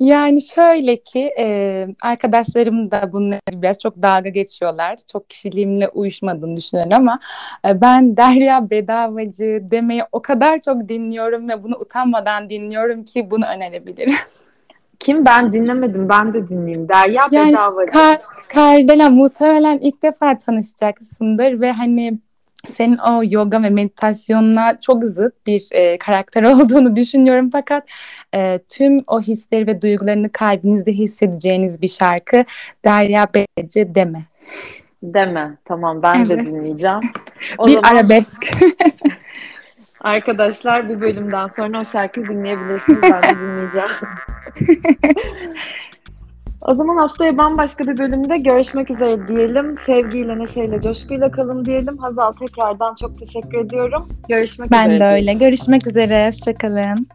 Yani 0.00 0.42
şöyle 0.42 0.96
ki 0.96 1.30
e, 1.38 1.86
arkadaşlarım 2.02 2.90
da 2.90 3.12
bunları 3.12 3.40
biraz 3.52 3.78
çok 3.78 4.02
dalga 4.02 4.28
geçiyorlar. 4.28 4.96
Çok 5.12 5.30
kişiliğimle 5.30 5.88
uyuşmadığını 5.88 6.56
düşünüyorum 6.56 6.92
ama 6.92 7.20
e, 7.64 7.80
ben 7.80 8.16
Derya 8.16 8.70
Bedavacı 8.70 9.62
demeyi 9.70 10.02
o 10.12 10.22
kadar 10.22 10.58
çok 10.58 10.88
dinliyorum 10.88 11.48
ve 11.48 11.62
bunu 11.62 11.76
utanmadan 11.76 12.50
dinliyorum 12.50 13.04
ki 13.04 13.30
bunu 13.30 13.44
önerebilirim. 13.46 14.14
Kim 14.98 15.24
ben 15.26 15.52
dinlemedim 15.52 16.08
ben 16.08 16.34
de 16.34 16.48
dinleyeyim. 16.48 16.88
Derya 16.88 17.28
yani, 17.32 17.52
Bedavacı. 17.52 17.92
Kar, 17.92 18.18
Kardelen 18.48 19.12
muhtemelen 19.12 19.78
ilk 19.78 20.02
defa 20.02 20.38
tanışacaksındır 20.38 21.60
ve 21.60 21.72
hani 21.72 22.18
senin 22.66 22.96
o 22.96 23.22
yoga 23.24 23.62
ve 23.62 23.70
meditasyonla 23.70 24.78
çok 24.80 25.04
zıt 25.04 25.46
bir 25.46 25.62
e, 25.70 25.98
karakter 25.98 26.42
olduğunu 26.52 26.96
düşünüyorum 26.96 27.50
fakat 27.52 27.88
e, 28.34 28.60
tüm 28.68 29.04
o 29.06 29.20
hisleri 29.20 29.66
ve 29.66 29.82
duygularını 29.82 30.32
kalbinizde 30.32 30.92
hissedeceğiniz 30.92 31.82
bir 31.82 31.88
şarkı 31.88 32.44
Derya 32.84 33.28
Bece 33.34 33.94
deme. 33.94 34.22
Deme. 35.02 35.58
Tamam 35.64 36.02
ben 36.02 36.26
evet. 36.26 36.28
de 36.30 36.46
dinleyeceğim. 36.46 37.00
O 37.58 37.66
bir 37.66 37.74
zaman... 37.74 37.88
arabesk. 37.88 38.42
Arkadaşlar 40.00 40.88
bu 40.88 41.00
bölümden 41.00 41.48
sonra 41.48 41.80
o 41.80 41.84
şarkıyı 41.84 42.26
dinleyebilirsiniz. 42.26 43.02
Ben 43.02 43.22
de 43.22 43.40
dinleyeceğim. 43.40 43.88
O 46.60 46.74
zaman 46.74 46.96
haftaya 46.96 47.38
bambaşka 47.38 47.84
bir 47.84 47.98
bölümde 47.98 48.38
görüşmek 48.38 48.90
üzere 48.90 49.28
diyelim. 49.28 49.76
Sevgiyle, 49.86 50.38
neşeyle, 50.38 50.80
coşkuyla 50.80 51.30
kalın 51.30 51.64
diyelim. 51.64 51.98
Hazal 51.98 52.32
tekrardan 52.32 52.94
çok 52.94 53.18
teşekkür 53.18 53.58
ediyorum. 53.64 54.08
Görüşmek 54.28 54.70
ben 54.70 54.90
üzere. 54.90 55.00
Ben 55.00 55.10
de 55.10 55.14
öyle. 55.14 55.32
Görüşmek 55.32 55.86
üzere. 55.86 56.26
Hoşçakalın. 56.28 57.06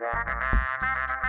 Thank 0.00 1.24